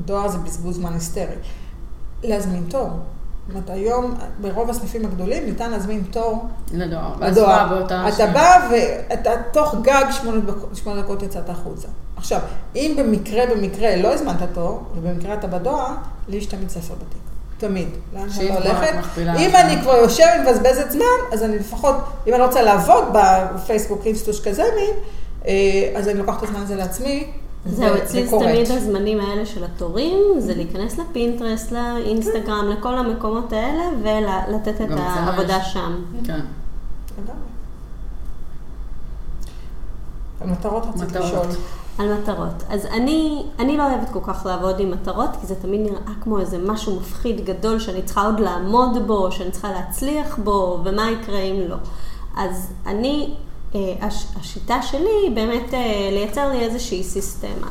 [0.05, 1.37] דואר זה בזבוז זמן היסטרי.
[2.23, 2.91] להזמין תור.
[3.47, 7.13] זאת אומרת, היום ברוב הסניפים הגדולים ניתן להזמין תור לדואר.
[7.69, 8.27] באותה אתה.
[8.27, 10.05] בא ואתה תוך גג
[10.75, 11.89] שמונה דקות, יצאת החוצה.
[12.17, 12.41] עכשיו,
[12.77, 15.95] אם במקרה, במקרה לא הזמנת תור, ובמקרה אתה בדואר,
[16.29, 17.19] לי יש תמיד ספר בתיק.
[17.59, 17.89] תמיד.
[18.15, 18.95] לאן שאני הולכת.
[19.19, 19.51] אם.
[19.55, 24.63] אני כבר יושבת ומבזבזת זמן, אז אני לפחות, אם אני רוצה לעבוד בפייסבוק, אינסטוש כזה
[24.77, 24.91] מין,
[25.47, 25.53] אה,
[25.99, 27.27] אז אני לוקחת את הזמן הזה לעצמי.
[27.67, 28.37] זהו, אצלי זה.
[28.39, 34.99] תמיד הזמנים האלה של התורים, זה להיכנס לפינטרסט, לאינסטגרם, לכל המקומות האלה, ולתת את גם
[34.99, 35.65] אצלנו העבודה.
[35.65, 36.03] שם.
[36.25, 36.41] כן.
[40.41, 41.25] על מטרות רציתי מטרות.
[41.25, 41.47] לשאול.
[41.99, 42.62] על מטרות.
[42.69, 46.41] אז אני, אני לא אוהבת כל כך לעבוד עם מטרות, כי זה תמיד נראה כמו
[46.41, 51.39] איזה משהו מפחיד גדול שאני צריכה עוד לעמוד בו, שאני צריכה להצליח בו, ומה יקרה
[51.39, 51.77] אם לא.
[52.37, 53.35] אז אני,
[54.01, 57.68] הש, השיטה שלי היא באמת אה, לייצר לי איזושהי סיסטמה.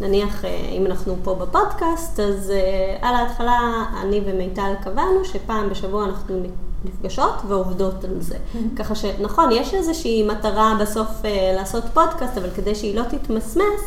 [0.00, 6.04] נניח, אה, אם אנחנו פה בפודקאסט, אז אה, על ההתחלה אני ומיטל קבענו שפעם בשבוע
[6.04, 6.36] אנחנו
[6.84, 8.36] נפגשות ועובדות על זה.
[8.76, 13.82] ככה שנכון, יש איזושהי מטרה בסוף אה, לעשות פודקאסט, אבל כדי שהיא לא תתמסמס,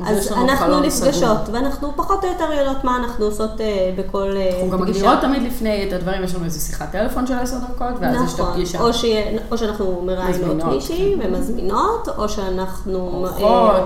[0.00, 1.54] אז אנחנו נפגשות, סגור.
[1.54, 5.42] ואנחנו פחות או יותר יודעות מה אנחנו עושות אה, בכל אה, אנחנו גם מגדירות תמיד
[5.42, 8.52] לפני את הדברים, יש לנו איזו שיחת טלפון של עשר דקות, ואז יש את נכון,
[8.52, 8.80] הפגישה.
[8.80, 11.34] או, שיהיה, או שאנחנו מראיינות מישהי כן.
[11.34, 13.84] ומזמינות, או שאנחנו אה,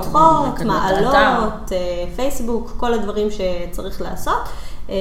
[0.49, 4.49] מקדמות מעלות, אה, פייסבוק, כל הדברים שצריך לעשות,
[4.91, 4.95] אה,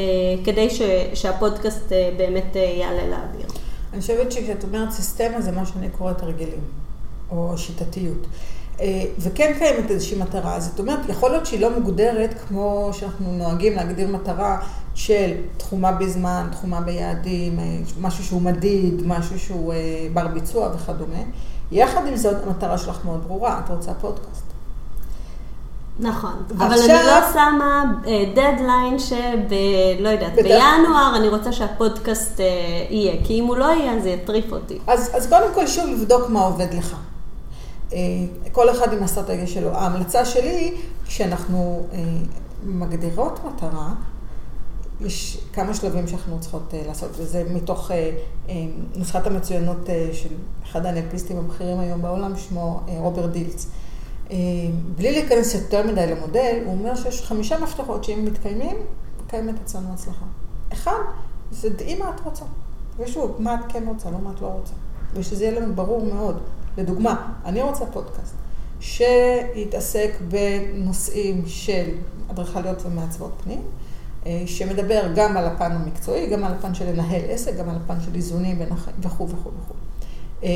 [0.43, 0.81] כדי ש,
[1.13, 3.47] שהפודקאסט אה, באמת אה, יעלה לאוויר.
[3.93, 6.61] אני חושבת שכשאת אומרת סיסטמה זה מה שאני קוראת הרגלים,
[7.31, 8.27] או שיטתיות.
[8.81, 8.85] אה,
[9.19, 14.07] וכן קיימת איזושהי מטרה, זאת אומרת, יכול להיות שהיא לא מוגדרת כמו שאנחנו נוהגים להגדיר
[14.07, 14.57] מטרה
[14.95, 17.63] של תחומה בזמן, תחומה ביעדים, אה,
[18.01, 19.77] משהו שהוא מדיד, משהו שהוא אה,
[20.13, 21.19] בר ביצוע וכדומה.
[21.71, 24.43] יחד עם זאת, המטרה שלך מאוד ברורה, את רוצה פודקאסט.
[25.99, 27.83] נכון, ועכשיו- אבל אני לא שמה
[28.35, 29.37] דדליין שב...
[29.99, 30.43] לא יודעת, בדרך-
[30.77, 32.39] בינואר אני רוצה שהפודקאסט
[32.89, 34.79] יהיה, כי אם הוא לא יהיה, זה יטריף אותי.
[34.87, 36.95] אז, אז קודם כל שוב לבדוק מה עובד לך.
[37.93, 37.99] אה,
[38.51, 39.73] כל אחד עם האסטרטגיה שלו.
[39.73, 40.73] ההמלצה שלי,
[41.05, 41.99] כשאנחנו אה,
[42.65, 43.93] מגדירות מטרה,
[45.01, 47.91] יש כמה שלבים שאנחנו צריכות אה, לעשות, וזה מתוך
[48.95, 50.29] נוסחת המצוינות של
[50.63, 53.67] אחד האנליסטים הבכירים היום בעולם, שמו רוברט דילץ.
[54.95, 58.77] בלי להיכנס יותר מדי למודל, הוא אומר שיש חמישה מפתחות שאם מתקיימים,
[59.27, 60.25] קיימת אצלנו הצלחה.
[60.73, 60.99] אחד,
[61.51, 62.45] זה דעי מה את רוצה.
[62.99, 64.73] ושוב, מה את כן רוצה, לא מה את לא רוצה.
[65.13, 66.39] ושזה יהיה לנו ברור מאוד.
[66.77, 68.35] לדוגמה, אני רוצה פודקאסט
[68.79, 71.89] שיתעסק בנושאים של
[72.31, 73.61] אדריכליות ומעצבות פנים,
[74.25, 78.01] אה, שמדבר גם על הפן המקצועי, גם על הפן של לנהל עסק, גם על הפן
[78.01, 78.61] של איזונים
[79.01, 79.73] וכו' וכו' וכו'.
[80.43, 80.49] אה,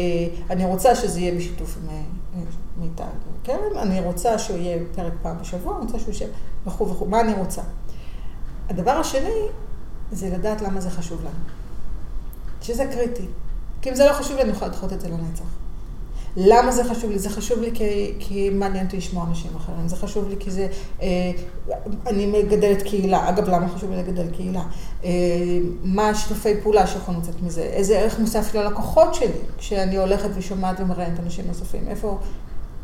[0.50, 2.42] אני רוצה שזה יהיה בשיתוף עם אה,
[2.78, 3.04] מיטל
[3.42, 6.28] וקרן, אני רוצה שהוא יהיה פרק פעם בשבוע, אני רוצה שהוא יושב
[6.68, 7.62] וכו' וכו', מה אני רוצה.
[8.70, 9.46] הדבר השני
[10.12, 11.44] זה לדעת למה זה חשוב לנו.
[12.62, 13.26] שזה קריטי.
[13.82, 15.61] כי אם זה לא חשוב אני יכולה לדחות את זה לנצח.
[16.38, 17.20] למה זה חשוב לי?
[17.20, 20.68] זה חשוב לי כי, כי מעניין אותי לשמוע אנשים אחרים, זה חשוב לי כי זה,
[21.02, 21.08] אה,
[22.08, 24.64] אני מגדלת קהילה, אגב, למה חשוב לי לגדל קהילה?
[25.04, 25.10] אה,
[25.84, 27.62] מה השיתופי פעולה שיכולים לצאת מזה?
[27.62, 29.28] איזה ערך מוסף ללקוחות שלי,
[29.58, 31.88] כשאני הולכת ושומעת ומראיינת אנשים נוספים?
[31.88, 32.18] איפה,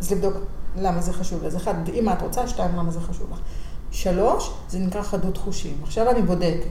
[0.02, 0.34] אז לבדוק
[0.78, 1.48] למה זה חשוב לי.
[1.48, 3.40] אז אחד, אם את רוצה, שתיים, למה זה חשוב לך.
[3.92, 5.78] שלוש, זה נקרא חדות חושים.
[5.84, 6.68] עכשיו אני בודקת.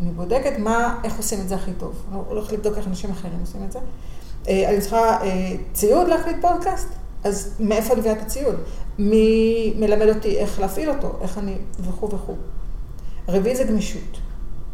[0.00, 2.02] אני בודקת מה, איך עושים את זה הכי טוב.
[2.10, 3.78] אני הולכת לבדוק איך אנשים אחרים עושים את זה.
[4.48, 6.88] אה, אני צריכה אה, ציוד להקליט פודקאסט,
[7.24, 8.56] אז מאיפה אני מביאה את הציוד?
[8.98, 12.34] מי מלמד אותי איך להפעיל אותו, איך אני, וכו' וכו'.
[13.28, 14.18] רביעי זה גמישות.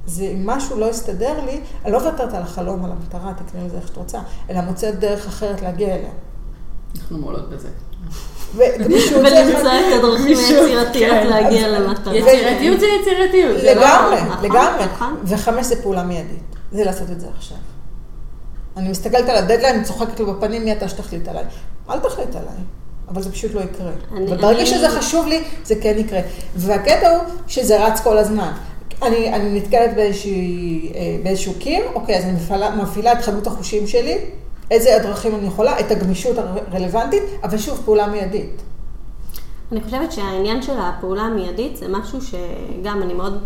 [0.07, 3.77] זה אם משהו לא יסתדר לי, אני לא מוותרת על החלום, על המטרה, תקראי לזה
[3.77, 4.19] איך שאת רוצה,
[4.51, 6.11] אלא מוצאת דרך אחרת להגיע אליה.
[7.01, 7.69] אנחנו מעולות בזה.
[8.55, 9.71] וגמישות זה ולמצוא.
[9.71, 11.27] את הדרכים היצירתיות כן.
[11.27, 12.16] להגיע למטרה.
[12.16, 13.62] יצירתיות זה יצירתיות.
[13.62, 14.85] לא- לגמרי, נכון, לגמרי.
[14.95, 15.16] נכון.
[15.25, 16.43] וחמש זה פעולה מיידית,
[16.73, 17.57] זה לעשות את זה עכשיו.
[18.79, 21.45] אני מסתכלת על הדדליין, אני צוחקת לו בפנים, מי אתה שתחליט עליי?
[21.91, 22.55] אל תחליט עליי,
[23.09, 23.91] אבל זה פשוט לא יקרה.
[24.12, 26.20] אני- אבל ברגע אני- שזה חשוב לי, זה כן יקרה.
[26.57, 27.18] והקטע הוא
[27.49, 28.53] שזה רץ כל הזמן.
[29.03, 33.87] אני, אני נתקלת באיזושהי, אה, באיזשהו קיר, אוקיי, אז אני מפעילה, מפעילה את חנות החושים
[33.87, 34.18] שלי,
[34.70, 38.62] איזה הדרכים אני יכולה, את הגמישות הרלוונטית, אבל שוב, פעולה מיידית.
[39.72, 43.43] אני חושבת שהעניין של הפעולה המיידית זה משהו שגם אני מאוד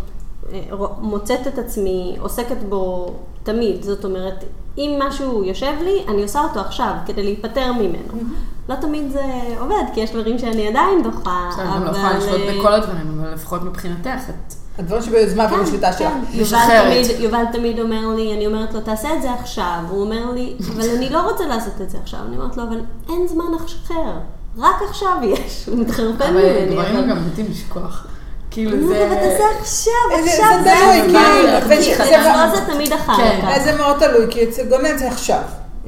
[1.00, 3.12] מוצאת את עצמי עוסקת בו
[3.42, 3.82] תמיד.
[3.82, 4.44] זאת אומרת,
[4.78, 8.22] אם משהו יושב לי, אני עושה אותו עכשיו כדי להיפטר ממנו.
[8.68, 9.22] לא תמיד זה
[9.60, 13.18] עובד, כי יש דברים שאני עדיין דוחה, בסדר, גם לא יכולה לשלוט אה, בכל הדברים,
[13.20, 14.54] אבל לפחות מבחינתך, את...
[14.78, 16.00] הדברים שביוזמה כן, ובשליטה שלך.
[16.00, 16.20] כן.
[16.30, 17.06] יובל משחררת.
[17.06, 19.78] תמיד, יובל תמיד אומר לי, אני אומרת לו, תעשה את זה עכשיו.
[19.90, 22.20] הוא אומר לי, אבל אני לא רוצה לעשות את זה עכשיו.
[22.28, 24.12] אני אומרת לו, אבל אין זמן אחר.
[24.58, 25.68] רק עכשיו יש.
[25.68, 26.74] הוא מתחרפן אבל ממני.
[26.74, 28.06] דברים אבל- גם נוטים לשכוח.
[28.52, 29.06] כאילו זה...
[29.06, 29.92] אבל תעשה עכשיו,
[30.24, 31.70] זה- עכשיו זה זה תלוי, הזמן.
[31.82, 33.40] כי- כי זה- זה תמיד אחר כן.
[33.42, 33.58] כך.
[33.64, 35.40] זה מאוד תלוי, כי אצל גונן זה עכשיו.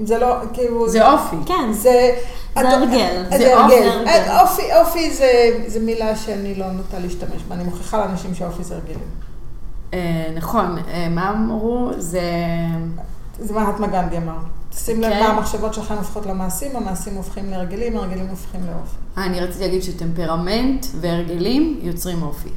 [0.05, 0.89] זה לא, כאילו...
[0.89, 1.37] זה אופי.
[1.47, 1.73] כן.
[1.73, 1.81] זה...
[2.55, 3.25] זה את- הרגל.
[3.31, 3.89] זה זה הרגל.
[4.41, 4.63] אופי.
[4.73, 5.31] אה, אופי, זה,
[5.67, 7.55] זה מילה שאני לא נוטה להשתמש בה.
[7.55, 8.99] אני מוכיחה לאנשים שאופי זה הרגלים.
[9.95, 9.99] אה,
[10.35, 11.91] נכון, אה, מה אמרו?
[11.99, 12.21] זה...
[13.39, 14.37] זה מהטמה גנדי אמר.
[14.77, 15.21] שים לב כן.
[15.21, 18.97] מה המחשבות שלכם הופכות למעשים, המעשים הופכים להרגלים, הרגלים הופכים לאופי.
[19.17, 22.49] אני רציתי להגיד שטמפרמנט והרגלים יוצרים אופי.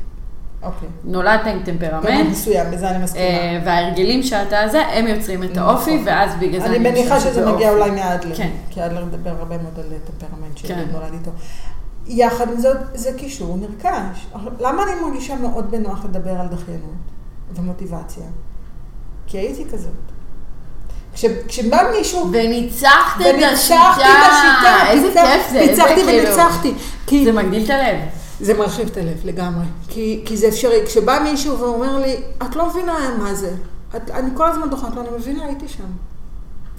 [0.61, 0.89] אוקיי.
[1.03, 3.25] נולדת עם טמפרמנט, מסוים, בזה אני מסכימה.
[3.25, 6.07] אה, וההרגלים שאתה זה, הם יוצרים את האופי, נכון.
[6.07, 7.71] ואז בגלל זה אני מניחה משתמשת שזה מגיע.
[7.71, 8.35] אולי מאדלר.
[8.35, 8.51] כן.
[8.69, 10.67] כי אדלר מדבר הרבה מאוד על טמפרמנט כן.
[10.67, 11.31] שנולד איתו.
[12.07, 14.27] יחד עם זאת, זה כישור נרכש.
[14.59, 16.91] למה אני מרגישה מאוד בנוח לדבר על דחיינות
[17.55, 18.23] ומוטיבציה?
[19.27, 20.16] כי הייתי כזאת.
[21.17, 22.29] כש- כשבא מישהו...
[22.31, 23.75] וניצחת את השיטה.
[23.97, 25.59] השיטה, איזה כיף זה.
[25.59, 26.73] איזה ניצחתי וניצחתי.
[27.07, 27.97] כי זה מגדיל את הלב.
[28.39, 29.65] זה מרחיב את הלב לגמרי.
[29.89, 30.85] כי, כי זה אפשרי.
[30.85, 33.51] כשבא מישהו ואומר לי, את לא מבינה מה זה.
[33.95, 35.83] את, אני כל הזמן דוחה, לו, אני מבינה, הייתי שם.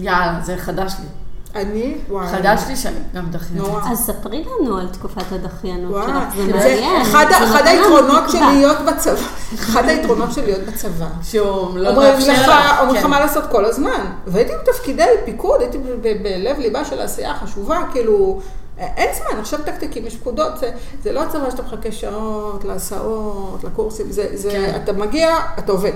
[0.01, 1.07] יאללה, זה חדש לי.
[1.55, 2.29] אני, וואי.
[2.29, 3.67] חדש לי שאני גם דחיינית.
[3.67, 3.81] נורא.
[3.91, 7.03] אז ספרי לנו על תקופת הדחיינות שלך, זה מעניין.
[7.03, 8.39] אחד, היתרונות של.
[8.39, 9.21] להיות בצבא,
[9.55, 11.07] אחד היתרונות של להיות בצבא.
[11.23, 12.51] שהוא לא אומרים מאפשר לך.
[12.81, 13.11] אומרים לך כן.
[13.11, 14.05] מה לעשות כל הזמן.
[14.27, 15.79] והייתי בתפקידי פיקוד, הייתי
[16.23, 18.41] בלב ליבה של העשייה החשובה, כאילו,
[18.79, 20.71] אין זמן, עכשיו תקתקים, יש פקודות, זה,
[21.03, 24.81] זה לא הצבא שאתה מחכה שעות, להסעות, לקורסים, זה, זה כן.
[24.83, 25.93] אתה מגיע, אתה עובד.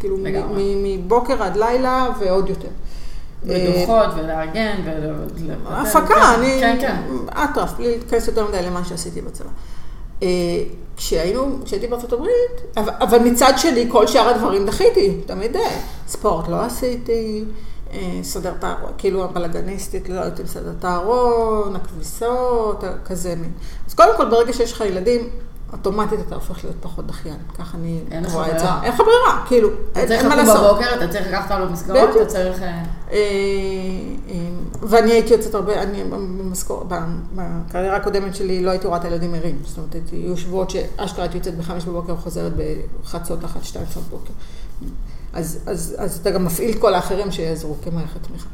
[0.00, 0.16] כאילו,
[0.82, 2.68] מבוקר עד לילה ועוד יותר.
[3.44, 5.14] ודוחות, ולארגן, ול...
[5.66, 6.56] הפקה, אני...
[6.60, 6.96] כן, כן.
[7.30, 9.48] אטרף, בלי להתכנס יותר מדי למה שעשיתי בצבא.
[10.22, 10.28] אה,
[10.96, 16.60] כשהיינו, כשהייתי בארצות הברית, אבל, מצד שני, כל שאר הדברים דחיתי, תמיד אה, ספורט לא
[16.60, 17.44] עשיתי,
[17.92, 23.52] אה, סדר את הארון, כאילו הבלאגניסטית, לא הייתי מסדר את הארון, הכביסות, כזה מין.
[23.86, 25.28] אז קודם כל, ברגע שיש לך ילדים,
[25.72, 28.00] אוטומטית אתה הופך להיות פחות דחיין, ככה אני
[28.32, 28.66] רואה את זה.
[28.82, 30.70] אין לך ברירה, כאילו, אתה אין צריך אין מה לקום לעשות.
[30.70, 32.16] בבוקר, אתה צריך לקחת אותנו למסגרות.
[32.16, 32.62] אתה צריך...
[32.62, 33.18] אה, אה,
[34.28, 34.34] אה,
[34.82, 36.04] ואני הייתי יוצאת הרבה, אני
[37.34, 39.58] בקריירה הקודמת שלי לא הייתי רואה את הילדים ערים.
[39.64, 42.52] זאת אומרת, היו שבועות שאשכרה הייתי יוצאת בחמש בבוקר וחוזרת
[43.02, 44.32] בחצות אחת, שתיים, לפנות בוקר.
[45.32, 48.48] אז, אתה גם מפעיל כל האחרים שיעזרו כמערכת תמיכה.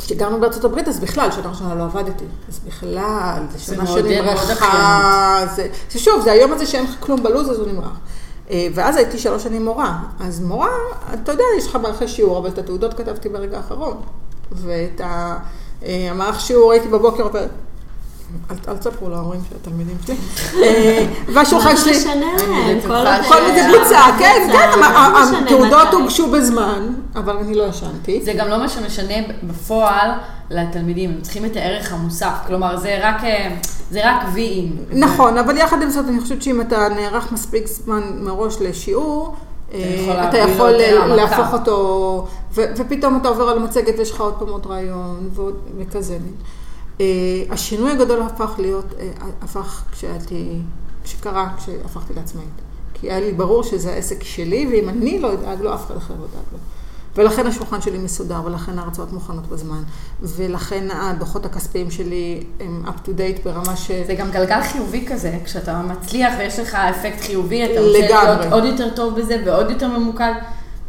[0.00, 2.24] כשגרנו בארצות הברית, אז בכלל, שנה ראשונה לא עבדתי.
[2.48, 5.38] אז בכלל, זה שנה שנמרחה.
[5.40, 5.56] מאוד.
[5.56, 7.98] זה, זה שוב, זה היום הזה שאין לך כלום בלו"ז, אז הוא נמרח.
[8.50, 9.98] אה, ואז הייתי שלוש שנים מורה.
[10.20, 10.70] אז מורה,
[11.14, 14.00] אתה יודע, יש לך מערכי שיעור, אבל את התעודות כתבתי ברגע האחרון.
[14.52, 15.38] ואת אה,
[16.10, 17.28] המערך שיעור הייתי בבוקר.
[18.68, 20.16] אל, תספרו להורים של התלמידים שלי.
[20.64, 21.94] אה, והשולחן מה שלי...
[21.94, 22.26] זה משנה
[23.28, 25.88] כל זה בוצע, כן, כן, מה התעודות?
[25.92, 28.20] הוגשו בזמן, אבל אני לא ישנתי.
[28.24, 30.10] זה גם לא מה שמשנה בפועל
[30.50, 33.56] לתלמידים, הם צריכים את הערך המוסף, כלומר זה רק, אה,
[33.90, 34.76] זה רק ויאים.
[34.90, 39.34] נכון, אבל יחד עם זאת, אני חושבת שאם אתה נערך מספיק זמן מראש לשיעור,
[39.70, 40.70] אתה לו יכול.
[41.16, 45.30] להפוך אותו, ופתאום אתה עובר על המצגת ויש לך עוד פעם עוד רעיון
[45.78, 46.18] וכזה.
[47.00, 47.04] אה,
[47.50, 49.08] השינוי הגדול הפך להיות, אה,
[49.42, 50.58] הפך כשהייתי,
[51.04, 52.48] כשקרה, כשהפכתי לעצמאית.
[52.94, 56.14] כי היה לי ברור שזה העסק שלי, ואם אני לא אדאג לו, אף אחד אחר
[56.14, 56.58] לא ידאג לו.
[57.16, 59.82] ולכן השולחן שלי מסודר, ולכן ההרצאות מוכנות בזמן,
[60.22, 63.90] ולכן הדוחות הכספיים שלי הם up to date ברמה ש...
[63.90, 68.36] זה גם גלגל חיובי כזה, כשאתה מצליח ויש לך אפקט חיובי, אתה רוצה לגמרי.
[68.36, 70.32] להיות עוד יותר טוב בזה ועוד יותר ממוקד,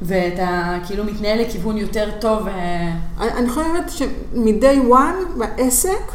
[0.02, 2.48] ואתה כאילו מתנהל לכיוון יותר טוב.
[2.48, 6.12] אה, אני חושבת שמ-day one בעסק,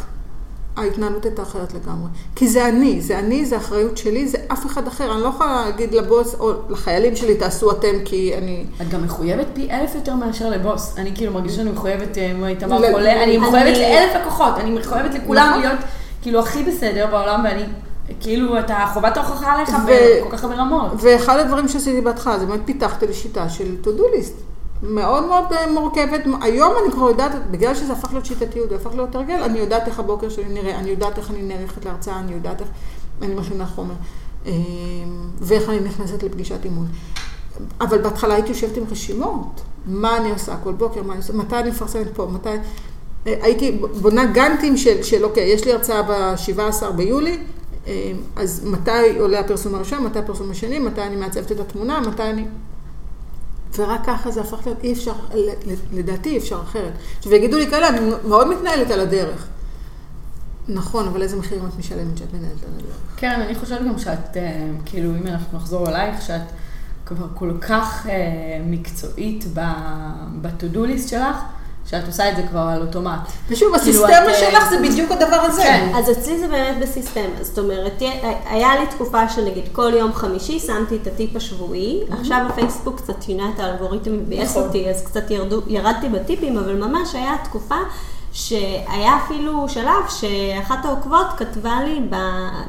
[0.77, 2.09] ההתנהלות הייתה אחרת לגמרי.
[2.37, 5.13] כי זה אני, זה אני, זה אחריות שלי, זה אף אחד אחר.
[5.13, 8.65] אני לא יכולה להגיד לבוס או לחיילים שלי, תעשו אתם, כי אני...
[8.83, 10.95] את גם מחויבת פי אלף יותר מאשר לבוס.
[10.99, 15.15] אני כאילו מרגישה שאני מחויבת, אה, אם איתמר חולה, אני מחויבת לאלף לקוחות, אני מחויבת
[15.15, 15.61] לכולם נכון.
[15.61, 15.81] להיות
[16.23, 17.63] כאילו הכי בסדר בעולם, ואני,
[18.21, 20.93] כאילו, אתה חובת ההוכחה עליך ו- בכל כך הרבה רמות.
[20.97, 24.47] ואחד הדברים שעשיתי בהתחלה, זה באמת פיתחתי לי שיטה של to-do list.
[24.83, 26.21] מאוד מאוד אה, מורכבת.
[26.43, 29.89] היום אני כבר יודעת, בגלל שזה הפך להיות שיטתיות, זה הפך להיות הרגל, אני יודעת
[29.89, 32.69] איך הבוקר שלי נראה, אני יודעת איך אני נערכת להרצאה, אני יודעת איך
[33.23, 33.95] אני מכינה חומר,
[34.47, 34.53] אה,
[35.41, 36.87] ואיך אני נכנסת לפגישת אימון.
[37.81, 41.57] אבל בהתחלה הייתי יושבת עם רשימות, מה אני עושה כל בוקר, מה אני עושה, מתי
[41.57, 42.49] אני מפרסמת פה, מתי...
[43.27, 47.39] אה, הייתי בונה גאנטים של, של אוקיי, יש לי הרצאה ב-17 ביולי,
[48.37, 52.47] אז מתי עולה הפרסום הראשון, מתי הפרסום השני, מתי אני מעצבת את התמונה, מתי אני...
[53.77, 55.13] ורק ככה זה הפך להיות, אי אפשר,
[55.93, 56.93] לדעתי אי אפשר אחרת.
[57.19, 59.47] עכשיו יגידו לי כאלה, אני מאוד מתנהלת על הדרך.
[60.69, 62.97] נכון, אבל איזה מחיר את משלמת שאת מנהלת על הדרך?
[63.17, 66.43] כן, אני חושבת גם שאת, אה, כאילו, אם אנחנו נחזור אלייך, שאת
[67.07, 68.13] כבר כל כך אה,
[68.67, 69.45] מקצועית
[70.43, 71.37] ב-to-do שלך,
[71.91, 73.21] שאת עושה את זה כבר על אוטומט.
[73.49, 75.63] ושוב, כאילו, הסיסטמה אה, שלך זה בדיוק הדבר הזה.
[75.63, 75.93] כן.
[75.95, 78.03] אז אצלי זה באמת בסיסטמה, זאת אומרת,
[78.47, 83.51] היה לי תקופה שנגיד כל יום חמישי שמתי את הטיפ השבועי, עכשיו הפייסבוק קצת שינה
[83.55, 84.63] את האלגוריתם, מבאס נכון.
[84.63, 87.77] אותי, אז קצת ירדו, ירדתי בטיפים, אבל ממש היה תקופה
[88.37, 92.01] שהיה אפילו שלב שאחת העוקבות כתבה לי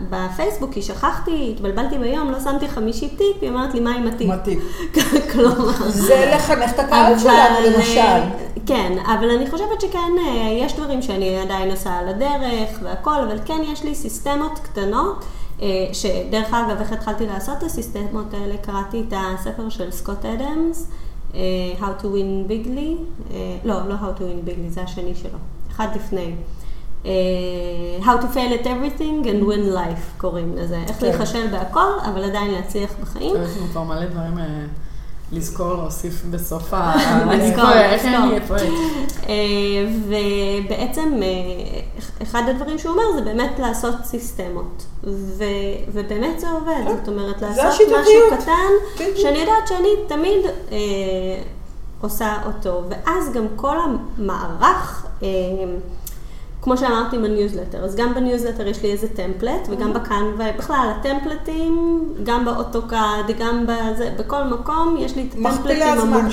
[0.10, 4.28] בפייסבוק, כי שכחתי, התבלבלתי ביום, לא שמתי חמישי טיפ, היא אומרת לי, מה עם הטיפ?
[4.28, 4.60] מה טיפ?
[5.32, 5.72] כלומר...
[5.90, 8.38] זה לחנך את הקהל שלנו, אה, למשל.
[8.66, 13.40] כן, אבל אני חושבת שכן, אה, יש דברים שאני עדיין עושה על הדרך והכל, אבל
[13.46, 15.26] כן יש לי סיסטמות קטנות,
[15.62, 18.58] אה, שדרך אגב, איך התחלתי לעשות את הסיסטמות האלה?
[18.58, 20.88] קראתי את הספר של סקוט אדמס,
[21.80, 23.24] How to win bigly,
[23.64, 25.38] לא, לא How to win bigly, זה השני שלו,
[25.78, 26.36] אחד לפני.
[27.06, 27.12] אה,
[28.02, 31.06] How to fail at everything and win life קוראים לזה, איך כן.
[31.06, 33.36] להיכשל בהכל, אבל עדיין להצליח בחיים.
[33.44, 34.44] יש לנו כבר מלא דברים אה,
[35.32, 36.96] לזכור, להוסיף בסוף ה...
[37.32, 38.58] לזכור, לזכור.
[39.30, 39.36] אה,
[40.08, 41.80] ובעצם אה,
[42.24, 44.86] אחד הדברים שהוא אומר זה באמת לעשות סיסטמות,
[45.94, 46.96] ובאמת זה עובד, כן.
[46.98, 47.66] זאת אומרת לעשות.
[47.66, 48.52] משהו קטן,
[48.96, 49.18] בדיוק.
[49.18, 50.78] שאני יודעת שאני תמיד אה,
[52.02, 55.07] עושה אותו, ואז גם כל המערך, אה,
[56.62, 62.04] כמו שאמרתי עם הניוזלטר, אז גם בניוזלטר יש לי איזה template, וגם בקנבה, בכלל הטמפלטים,
[62.24, 65.82] גם באוטוקאד, גם בזה, בכל מקום יש לי את הטמפלטים.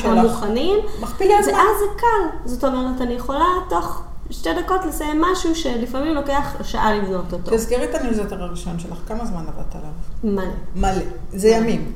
[0.04, 0.78] המוכנים.
[1.00, 1.52] מכפילי הזמן.
[1.54, 2.38] ואז זה קל.
[2.44, 7.56] זאת אומרת, אני יכולה תוך שתי דקות לסיים משהו שלפעמים לוקח שעה לבנות אותו.
[7.56, 10.34] תזכרי את הניוזלטר הראשון שלך, כמה זמן עבדת עליו?
[10.34, 10.52] מלא.
[10.76, 11.04] מלא.
[11.32, 11.92] זה ימים.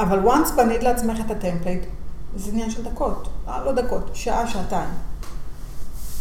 [0.00, 1.82] אבל once בנית לעצמך את ה template,
[2.36, 3.28] זה עניין של דקות.
[3.48, 5.09] אה, לא דקות, שעה, שעתיים.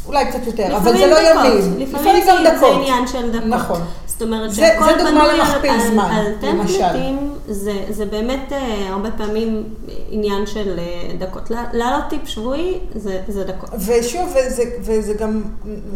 [0.09, 1.45] אולי קצת יותר, אבל זה לא דקות.
[1.45, 1.77] ימים.
[1.79, 2.75] לפעמים גם זה- זה דקות.
[2.75, 3.47] עניין של דקות.
[3.47, 3.81] נכון.
[4.07, 6.33] זאת אומרת זה- שהכל בנוי על-.
[6.41, 9.63] טמפלטים, זה, זה באמת אה, הרבה פעמים
[10.09, 10.85] עניין של אה,
[11.17, 11.51] דקות.
[11.73, 13.69] להעלות טיפ שבועי זה, זה דקות.
[13.87, 15.41] ושוב, וזה, וזה גם,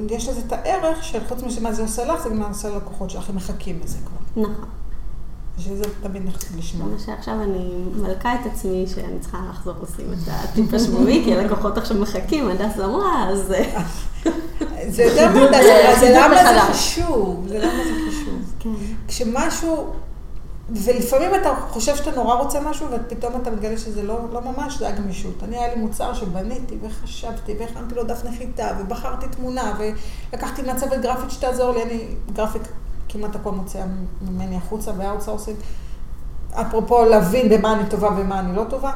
[0.10, 3.10] יש לזה את הערך של חוץ ממה זה עושה לך, זה גם מה עושה ללקוחות
[3.10, 4.42] שלך, הם מחכים לזה כבר.
[4.44, 4.66] נכון.
[5.58, 6.88] שזה תמיד נחמד לשמוע.
[6.88, 11.78] כמו שעכשיו אני מלכה את עצמי שאני צריכה לחזור לשים את הטיפ השבועי, כי הלקוחות
[11.78, 13.54] עכשיו מחכים, הדס אמרה, אז...
[14.88, 16.60] זה יותר מדי, זה- זה למה זה.
[16.74, 18.54] חשוב, זה למה זה חשוב.
[18.60, 18.70] כן.
[19.08, 19.88] כשמשהו,
[20.70, 24.88] ולפעמים אתה חושב שאתה נורא רוצה משהו, ופתאום אתה מגלה שזה לא, לא ממש, זה
[24.88, 25.44] הגמישות.
[25.44, 29.74] אני, היה לי מוצר שבניתי וחשבתי, והכנתי לו דף נחיתה, ובחרתי תמונה,
[30.32, 32.62] ולקחתי מעצבת גרפית שתעזור לי, אני גרפיק
[33.14, 33.86] כמעט הכל מוציאה
[34.22, 35.58] ממני החוצה ב outsourcing.
[36.54, 38.92] אפרופו להבין במה אני טובה ומה אני לא טובה,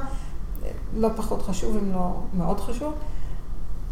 [0.98, 2.94] לא פחות חשוב, אם לא מאוד חשוב.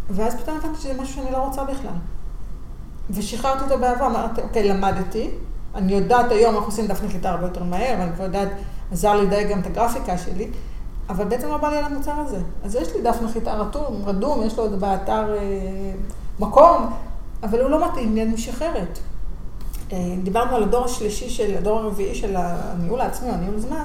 [0.09, 1.97] ואז פתאום הבנתי שזה משהו שאני לא רוצה בכלל.
[3.09, 5.30] ושחררתי אותו באהבה, אמרתי, אוקיי, למדתי,
[5.76, 8.49] אני יודעת היום איך עושים דף נחיתה הרבה יותר מהר, ואני כבר יודעת,
[8.91, 10.49] עזר לי לדייק גם את הגרפיקה שלי,
[11.09, 12.39] אבל בעצם לא בא לי על המוצר הזה.
[12.63, 15.93] אז יש לי דף נחיתה רתום, רדום, יש לו עוד באתר אה,
[16.39, 16.93] מקום,
[17.43, 18.99] אבל הוא לא מתאים לי, אני משחררת.
[19.91, 23.83] אה, דיברנו על הדור השלישי של, הדור הרביעי של הניהול העצמי, הניהול זמן,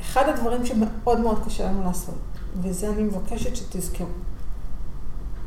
[0.00, 2.14] אחד הדברים שמאוד מאוד קשה לנו לעשות,
[2.62, 4.06] וזה אני מבקשת שתזכרו,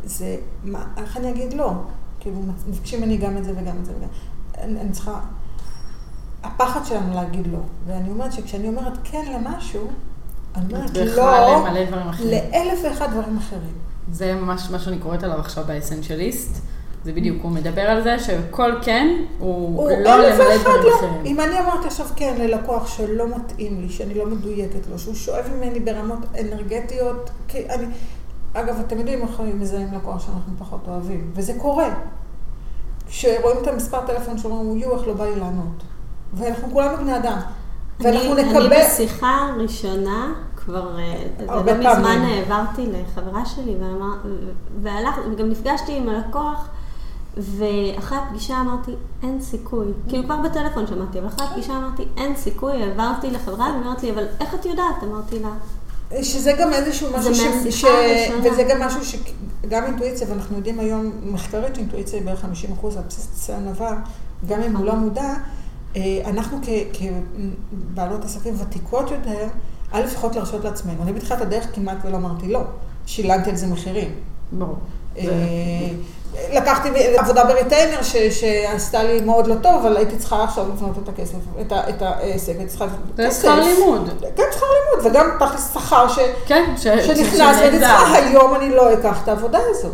[0.03, 1.71] זה, מה, איך אני אגיד לא?
[2.19, 4.07] כאילו, מבקשים ממני גם את זה וגם את זה וגם...
[4.57, 5.19] אני, אני צריכה...
[6.43, 7.59] הפחד שלנו להגיד לא.
[7.85, 9.87] ואני אומרת שכשאני אומרת כן למשהו,
[10.55, 11.71] אני אומרת לא
[12.19, 13.73] לאלף ואחד דברים אחרים.
[14.11, 16.61] זה ממש מה שאני קוראת עליו עכשיו באסנצ'ליסט.
[17.03, 19.07] זה בדיוק, הוא מדבר על זה שכל כן
[19.39, 20.95] הוא, הוא לא למלא דברים לא.
[20.95, 21.25] אחרים.
[21.25, 25.45] אם אני אמרתי עכשיו כן ללקוח שלא מתאים לי, שאני לא מדויקת לו, שהוא שואב
[25.55, 27.85] ממני ברמות אנרגטיות, כי אני...
[28.53, 31.89] אגב, אתם יודעים איך מזהים לקוח שאנחנו פחות אוהבים, וזה קורה.
[33.07, 35.83] כשרואים את המספר טלפון שלו, אומרים, יו, איך לא בא לי לענות.
[36.33, 37.37] ואנחנו כולנו בני אדם.
[37.99, 38.73] ואנחנו אני, נקבל...
[38.73, 44.13] אני בשיחה ראשונה, כבר, אה, לא מזמן העברתי לחברה שלי, ואמר,
[44.81, 46.69] והלך, וגם נפגשתי עם הלקוח,
[47.37, 48.91] ואחרי הפגישה אמרתי,
[49.23, 49.87] אין סיכוי.
[50.07, 54.11] כאילו כבר בטלפון שמעתי, אבל אחרי הפגישה אמרתי, אין סיכוי, העברתי לחברה, היא אומרת לי,
[54.11, 55.03] אבל איך את יודעת?
[55.03, 55.49] אמרתי לה,
[56.23, 57.39] שזה גם איזשהו משהו ש...
[57.69, 57.85] ש...
[58.43, 63.03] וזה גם משהו שגם אינטואיציה, ואנחנו יודעים היום מחקרית שאינטואיציה היא בערך 50 אחוז על
[63.07, 63.95] בסיס ענווה,
[64.47, 65.33] גם אם הוא לא מודע,
[65.95, 66.57] אה, אנחנו
[66.93, 69.47] כבעלות עסקים ותיקות יותר,
[69.91, 71.03] א', לפחות להרשות לעצמנו.
[71.03, 72.61] אני בתחילת הדרך כמעט ולא אמרתי לא,
[73.05, 74.11] שילמתי על זה מחירים.
[74.51, 74.75] ברור.
[76.53, 78.01] לקחתי עבודה בריטיינר
[78.31, 81.37] שעשתה לי מאוד לא טוב, אבל הייתי צריכה עכשיו לבנות את הכסף,
[81.71, 82.85] את העסק, הייתי צריכה.
[83.15, 84.09] זה שכר לימוד.
[84.35, 86.07] כן, שכר לימוד, וגם תכלס שכר
[86.45, 87.07] כן, שנכנס,
[87.37, 89.91] והייתי צריכה, היום אני לא אקח את העבודה הזאת.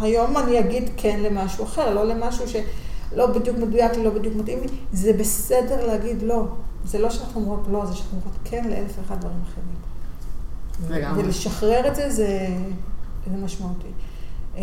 [0.00, 4.60] היום אני אגיד כן למשהו אחר, לא למשהו שלא בדיוק מדויק לי, לא בדיוק מתאים
[4.60, 4.68] לי.
[4.92, 6.42] זה בסדר להגיד לא.
[6.84, 9.82] זה לא שאנחנו אומרות לא, זה שאנחנו אומרות כן לאלף ואחד דברים אחרים.
[11.16, 12.38] ולשחרר את זה, זה
[13.44, 13.88] משמעותי.
[14.56, 14.62] אה,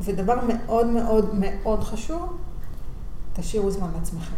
[0.00, 2.36] ודבר מאוד מאוד מאוד חשוב,
[3.32, 4.34] תשאירו זמן לעצמכם.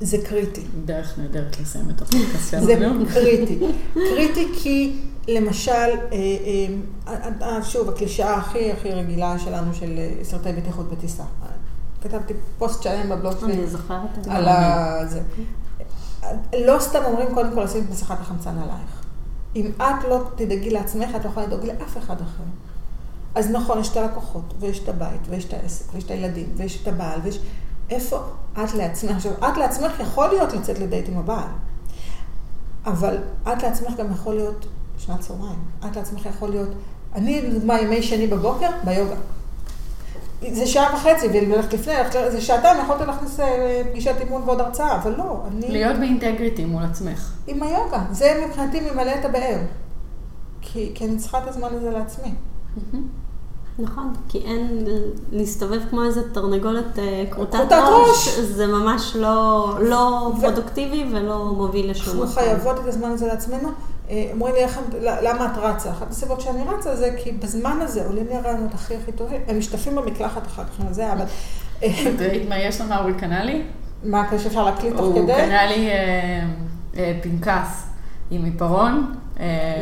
[0.00, 0.62] זה קריטי.
[0.84, 2.66] דרך נהדרת לסיים את הפודקאסט שלנו.
[2.66, 2.74] זה
[3.14, 3.58] קריטי.
[3.94, 4.96] קריטי כי
[5.28, 6.18] למשל, אה,
[7.42, 11.24] אה, שוב, הקלישאה הכי הכי רגילה שלנו של סרטי בטיחות בטיסה.
[12.02, 13.52] כתבתי פוסט שלם בבלוג שלי.
[13.52, 14.32] אני זוכרת את זה.
[14.32, 15.22] על זה.
[16.66, 19.02] לא סתם אומרים קודם כל לשים את מסכת החמצן עלייך.
[19.56, 22.44] אם את לא תדאגי לעצמך, את לא יכולה לדאוג לאף אחד אחר.
[23.36, 26.82] אז נכון, יש את הלקוחות, ויש את הבית, ויש את העסק, ויש את הילדים, ויש
[26.82, 27.38] את הבעל, ויש...
[27.90, 28.20] איפה
[28.52, 29.16] את לעצמך?
[29.16, 31.48] עכשיו, את לעצמך יכול להיות לצאת לדייט עם הבעל,
[32.86, 34.66] אבל את לעצמך גם יכול להיות
[34.98, 35.58] שנת צהריים.
[35.86, 36.68] את לעצמך יכול להיות...
[37.14, 39.14] אני, לדוגמה, ימי שני בבוקר, ביוגה.
[40.52, 41.94] זה שעה וחצי, וללכת לפני,
[42.30, 45.70] זה שעתיים, יכולת להכניס אה, פגישת אימון ועוד הרצאה, אבל לא, אני...
[45.70, 47.32] להיות באינטגריטי מול עצמך.
[47.46, 49.58] עם היוגה, זה מבחינתי ממלא את הבאר.
[50.60, 52.28] כי, כי אני צריכה את הזמן הזה לעצמי.
[52.28, 53.25] Mm-hmm.
[53.78, 54.84] נכון, כי אין
[55.32, 60.40] להסתובב כמו איזה תרנגולת אה, כרותת ראש, זה ממש לא, לא ו...
[60.40, 62.22] פרודוקטיבי ולא מוביל לשום מקום.
[62.22, 63.68] אנחנו חייבות את הזמן הזה לעצמנו.
[64.10, 64.60] אה, אומרים לי,
[65.02, 65.90] למה את רצה?
[65.90, 69.40] אחת הסיבות שאני רצה זה כי בזמן הזה עולים לי הרעיונות הכי הכי טובים.
[69.48, 71.24] הם משתתפים במקלחת אחר כך זה, אבל...
[71.84, 73.62] את ראית מה יש לנו, הוא קנה לי?
[74.04, 75.20] מה, כזה שאפשר להקליט תוך כדי?
[75.20, 75.88] הוא קנה לי
[76.96, 77.86] אה, פנקס
[78.30, 79.14] עם עיפרון.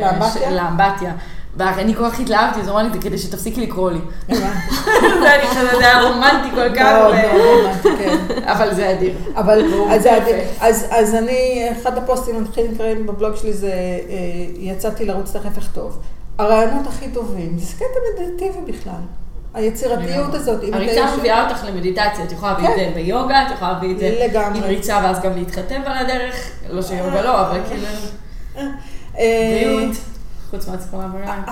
[0.01, 0.51] לאמבטיה?
[0.51, 1.13] לאמבטיה.
[1.57, 3.99] ואני כל כך התלהבתי, אז הוא אמר לי, כדי שתפסיקי לקרוא לי.
[4.29, 6.97] ואני חושבת, זה היה רומנטי כל כך.
[7.83, 8.17] כן.
[8.43, 9.15] אבל זה אדיר.
[9.37, 9.63] אבל,
[9.99, 10.37] זה אדיר.
[10.91, 14.15] אז אני, אחד הפוסטים המתחילים נקראים בבלוג שלי זה, אה,
[14.59, 15.99] יצאתי לרוץ תכף איך טוב.
[16.39, 19.01] הרעיונות הכי טובים, זה קטע מדיטטיבי בכלל.
[19.55, 20.65] היצירתיות הזאת.
[20.73, 24.27] הריצה מביאה אותך למדיטציה, את יכולה להביא את זה ביוגה, את יכולה להביא את זה
[24.55, 27.87] עם ריצה ואז גם להתכתב על הדרך, לא שיוגה לא, אבל כאילו...
[29.19, 29.97] אה, בריאות.
[30.55, 31.43] חוץ מהצפון ברגליים.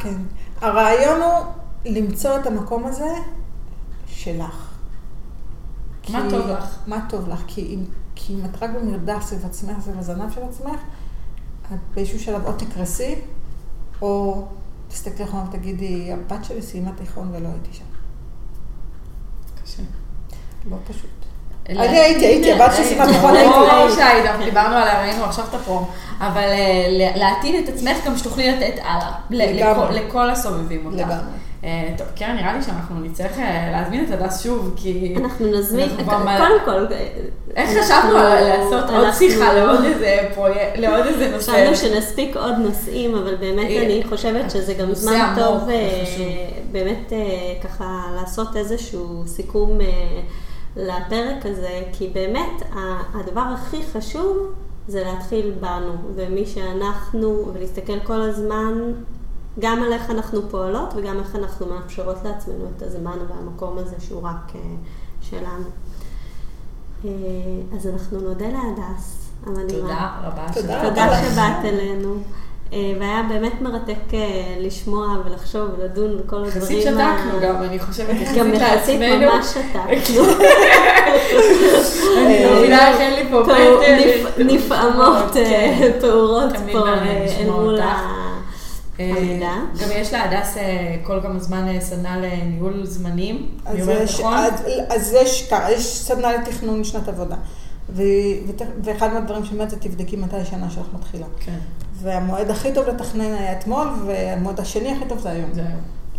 [0.00, 0.14] כן.
[0.60, 1.46] הרעיון הוא
[1.84, 3.14] למצוא את המקום הזה
[4.06, 4.68] שלך.
[6.08, 6.78] מה טוב לך?
[6.86, 7.42] מה טוב לך?
[7.46, 7.84] כי אם,
[8.14, 10.80] כי אם את רק במרדף סביב עצמך, סביב הזנב של עצמך,
[11.72, 13.14] את באיזשהו שלב או תקרסי,
[14.02, 14.46] או
[14.88, 17.84] תסתכלי אחרונה ותגידי, הבת שלי סיימה תיכון ולא הייתי שם.
[19.62, 19.82] קשה.
[20.70, 21.21] לא פשוט.
[21.68, 23.54] אני הייתי, הייתי, הבת שלי סיימה תיכון הייתי.
[23.54, 25.90] ברור שהיית, דיברנו עליה, ראינו עכשיו את הפרום.
[26.22, 29.90] אבל אה, להטעין את עצמך גם שתוכלי לתת הלאה.
[29.90, 30.96] לכל הסובבים אותך.
[30.96, 31.16] לגמרי.
[31.64, 35.14] אה, טוב, קרן, נראה לי שאנחנו נצטרך אה, להזמין את הדס שוב, כי...
[35.16, 36.86] אנחנו נזמין, קודם כל...
[37.56, 41.52] איך חשבנו לעשות עוד שיחה לעוד איזה פרויקט, לעוד איזה נושא?
[41.52, 45.60] חשבנו שנספיק עוד נושאים, אבל באמת אני חושבת שזה גם זמן טוב
[46.72, 47.12] באמת
[47.64, 49.78] ככה לעשות איזשהו סיכום
[50.76, 52.62] לפרק הזה, כי באמת
[53.14, 54.36] הדבר הכי חשוב
[54.88, 58.92] זה להתחיל בנו, ומי שאנחנו, ולהסתכל כל הזמן
[59.58, 64.22] גם על איך אנחנו פועלות וגם איך אנחנו מאפשרות לעצמנו את הזמן והמקום הזה שהוא
[64.22, 64.56] רק uh,
[65.20, 65.64] שלנו.
[67.02, 67.06] Uh,
[67.76, 69.68] אז אנחנו נודה להדס המדהימה.
[69.72, 70.46] תודה רבה.
[70.54, 71.22] תודה.
[71.22, 72.14] שבאת אלינו.
[72.72, 74.18] אה, והיה באמת מרתק אה,
[74.60, 76.58] לשמוע ולחשוב ולדון בכל הדברים.
[76.58, 78.08] יחסית שתקנו גם, אני חושבת,
[78.38, 79.26] גם יחסית יחסית לעצמנו.
[79.32, 80.24] ממש שתקנו.
[82.26, 83.42] אני לא מבינה איך אין לי פה.
[83.42, 85.90] נפ- נפעמות, אה, כן.
[86.00, 87.98] פעורות פה אה, אל מול אה,
[88.98, 89.52] המידע.
[89.82, 90.62] גם יש להדס אה,
[91.04, 93.46] כל כמה זמן אה, סדנה לניהול זמנים.
[93.66, 94.34] אני אז אומרת נכון?
[94.88, 95.48] אז, יש
[95.84, 97.36] סדנה לתכנון שנת עבודה.
[97.94, 98.02] ו,
[98.84, 101.26] ואחד מהדברים שבאמת זה תבדקי מתי השנה שלך מתחילה.
[101.40, 101.58] כן,
[101.94, 105.52] והמועד הכי טוב לתכנן היה אתמול, והמועד השני הכי טוב זה היום.
[105.52, 105.64] זהו.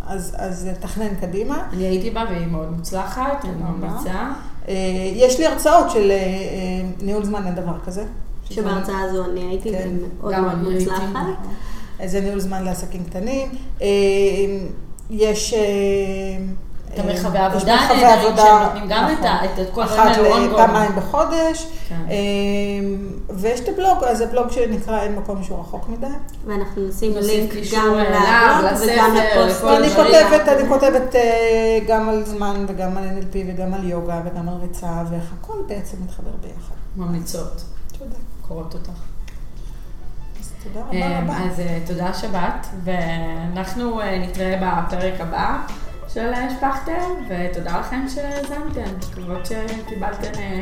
[0.06, 1.68] אז, אז תכנן קדימה.
[1.72, 3.52] אני הייתי בה והיא מאוד מוצלחת, אני.
[3.52, 4.32] ממליצה.
[4.68, 4.74] אה,
[5.14, 8.04] יש לי הרצאות של אה, אה, ניהול זמן לדבר כזה.
[8.50, 9.88] שבהרצאה הזו אני הייתי כן.
[10.20, 10.34] מאוד.
[10.62, 11.20] מוצלחת.
[12.04, 13.48] זה ניהול זמן לעסקים קטנים.
[15.10, 15.54] יש...
[16.98, 19.62] אה, את המרחבי אה, העבודה יש מרחבי הנהדרים שהם נותנים גם את נכון.
[19.64, 20.56] את כל הדברים אחת האלו ל- ongoing.
[20.56, 21.66] פעמיים בחודש.
[21.88, 21.94] כן.
[22.10, 22.14] אה,
[23.36, 26.06] ויש את הבלוג, אז הבלוג שלי נקרא אין מקום שהוא רחוק מדי.
[26.46, 29.64] ואנחנו נשים לינק גם לבלוג לספר, וגם לפוסט.
[29.64, 29.90] הדברים.
[29.90, 34.54] כותבת, אני כותבת אה, גם על זמן וגם על NLP וגם על יוגה וגם על
[34.54, 36.74] ריצה, ואיך הכל בעצם מתחבר ביחד.
[36.96, 37.62] ממליצות,
[37.98, 38.16] תודה.
[38.48, 38.90] קוראות אותך.
[40.64, 41.36] תודה רבה אה, רבה.
[41.38, 45.56] אז אה, תודה שבאת, ואנחנו אה, נתראה בפרק הבא
[46.14, 50.60] של השפכתם, ותודה לכם שהאזנתם, מקוות שקיבלתם אה,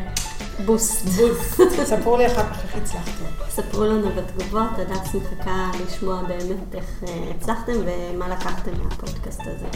[0.64, 1.06] boost.
[1.06, 1.60] boost.
[1.90, 3.24] ספרו לי אחר כך איך הצלחתם.
[3.48, 9.66] ספרו לנו בתגובות, הדס מחכה לשמוע באמת איך אה, הצלחתם ומה לקחתם מהפודקאסט הזה.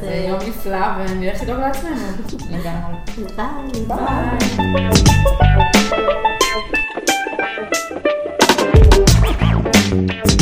[0.00, 1.96] זה אה, יום נפלא, ואני הולכת לדאוג לעצמנו.
[3.36, 3.84] ביי.
[10.26, 10.35] ביי.